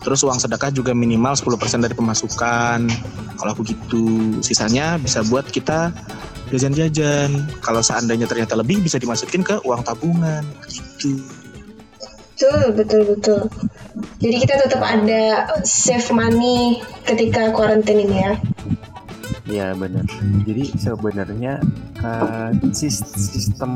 [0.00, 2.78] Terus uang sedekah juga minimal 10% dari pemasukan.
[3.36, 5.92] Kalau aku gitu, sisanya bisa buat kita
[6.48, 7.60] jajan-jajan.
[7.60, 10.42] Kalau seandainya ternyata lebih bisa dimasukin ke uang tabungan
[10.72, 11.20] gitu.
[12.40, 13.40] Betul, betul, betul.
[14.16, 18.32] Jadi kita tetap ada save money ketika quarantine ini ya.
[19.50, 20.06] Ya benar.
[20.46, 21.58] Jadi sebenarnya
[22.06, 23.70] uh, sis- sistem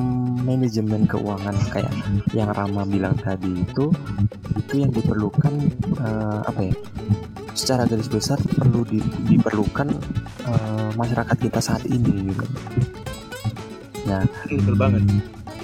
[0.47, 1.91] manajemen keuangan kayak
[2.31, 3.91] yang Rama bilang tadi itu
[4.55, 5.51] itu yang diperlukan
[5.99, 6.75] uh, apa ya?
[7.59, 9.91] Secara garis besar perlu di- diperlukan
[10.47, 12.47] uh, masyarakat kita saat ini gitu.
[14.07, 15.03] Nah, Betul banget.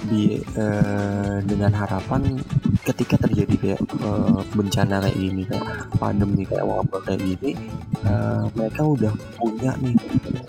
[0.09, 2.41] Di eh, dengan harapan
[2.81, 5.65] ketika terjadi kayak eh, bencana kayak ini kayak
[6.01, 7.53] pandemi kayak wabah kayak gini
[8.05, 9.95] eh, mereka udah punya nih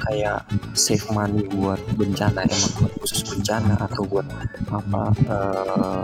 [0.09, 0.41] kayak
[0.73, 4.27] save money buat bencana emang buat khusus bencana atau buat
[4.73, 6.03] apa eh,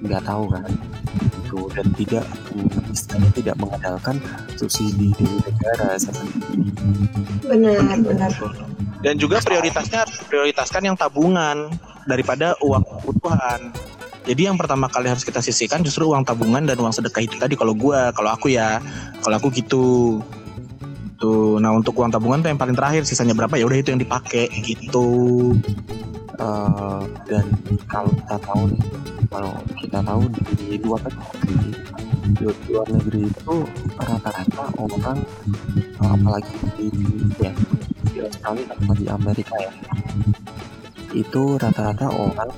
[0.00, 0.64] nggak tahu kan
[1.50, 2.24] itu dan tidak
[2.94, 4.16] istilahnya tidak mengandalkan
[4.54, 6.70] subsidi dari negara seperti ini.
[7.42, 8.30] Benar, benar.
[9.00, 11.72] Dan juga prioritasnya prioritaskan yang tabungan
[12.08, 13.72] daripada uang kebutuhan.
[14.28, 17.56] Jadi yang pertama kali harus kita sisihkan justru uang tabungan dan uang sedekah itu tadi
[17.56, 18.78] kalau gua, kalau aku ya,
[19.24, 20.20] kalau aku gitu.
[21.20, 24.00] Tuh, nah untuk uang tabungan tuh yang paling terakhir sisanya berapa ya udah itu yang
[24.00, 25.52] dipakai gitu.
[26.40, 27.44] Eh, dan
[27.84, 28.82] kalau kita tahu nih
[29.28, 31.68] kalau kita tahu di luar negeri
[32.32, 33.56] di luar negeri itu
[34.00, 35.20] rata-rata orang
[36.00, 36.88] apalagi di
[38.24, 38.56] atau
[38.96, 39.72] di Amerika ya
[41.14, 42.50] itu rata-rata orang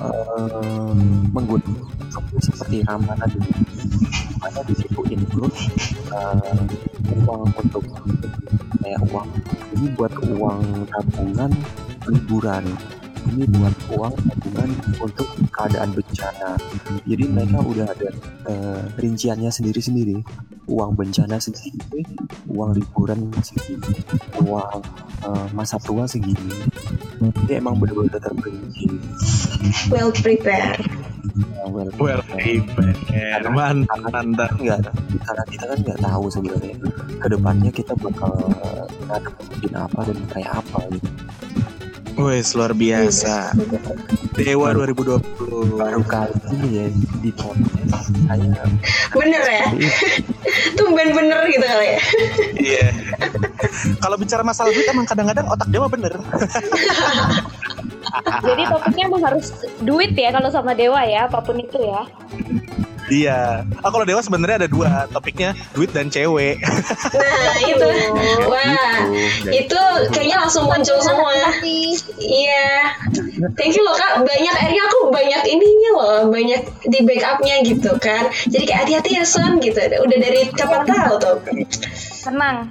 [0.00, 0.92] uh,
[1.32, 1.74] menggunakan
[2.40, 3.52] seperti ramalan ini
[4.36, 5.56] mana di situ include
[6.12, 6.60] uh,
[7.24, 7.84] uang untuk
[8.84, 9.28] kayak uang
[9.76, 11.50] ini buat uang tabungan
[12.06, 12.64] liburan
[13.32, 14.70] ini buat uang tabungan
[15.02, 16.54] untuk keadaan bencana.
[17.06, 18.08] Jadi mereka udah ada
[18.46, 20.22] uh, rinciannya sendiri-sendiri.
[20.66, 22.02] Uang bencana segini
[22.56, 23.92] uang liburan segini
[24.40, 24.80] uang
[25.22, 26.56] uh, masa tua segini.
[27.20, 28.88] Jadi emang benar-benar terperinci.
[29.92, 30.80] Well prepared.
[31.66, 33.44] Well, Well, prepared.
[33.50, 34.56] Mantap.
[34.56, 34.80] nggak
[35.26, 36.76] karena kita kan nggak tahu sebenarnya.
[37.20, 38.32] Ke depannya kita bakal
[39.10, 41.10] ngadepin apa dan kayak apa gitu
[42.16, 43.52] Wes luar biasa.
[44.36, 45.76] Dewa 2020.
[45.76, 46.86] baru kali ini ya
[47.20, 48.64] di podcast saya
[49.12, 49.64] bener ya
[50.76, 52.00] tumben bener gitu kali ya
[52.56, 52.86] Iya.
[54.00, 56.12] Kalau bicara masalah duit emang kadang-kadang otak dewa bener.
[58.42, 59.52] Jadi topiknya emang harus
[59.84, 62.02] duit ya kalau sama dewa ya, apa pun itu ya.
[63.06, 63.62] Iya.
[63.86, 66.58] Oh, kalau dewa sebenarnya ada dua topiknya duit dan cewek.
[67.14, 67.88] nah itu
[68.50, 68.98] wah
[69.46, 69.80] itu
[70.10, 71.32] kayaknya langsung muncul semua
[72.18, 72.94] iya
[73.54, 78.26] thank you loh kak banyak akhirnya aku banyak ininya loh banyak di backupnya gitu kan
[78.50, 81.36] jadi kayak hati-hati ya son gitu udah dari kapan tahu tuh
[82.26, 82.66] Tenang.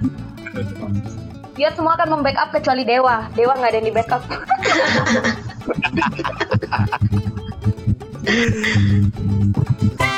[1.56, 3.32] Dia semua akan membackup kecuali dewa.
[3.32, 4.20] Dewa nggak ada yang di backup.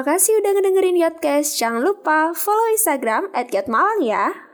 [0.00, 1.60] Terima kasih udah ngedengerin Yotcast.
[1.60, 3.52] Jangan lupa follow Instagram at
[4.00, 4.48] ya.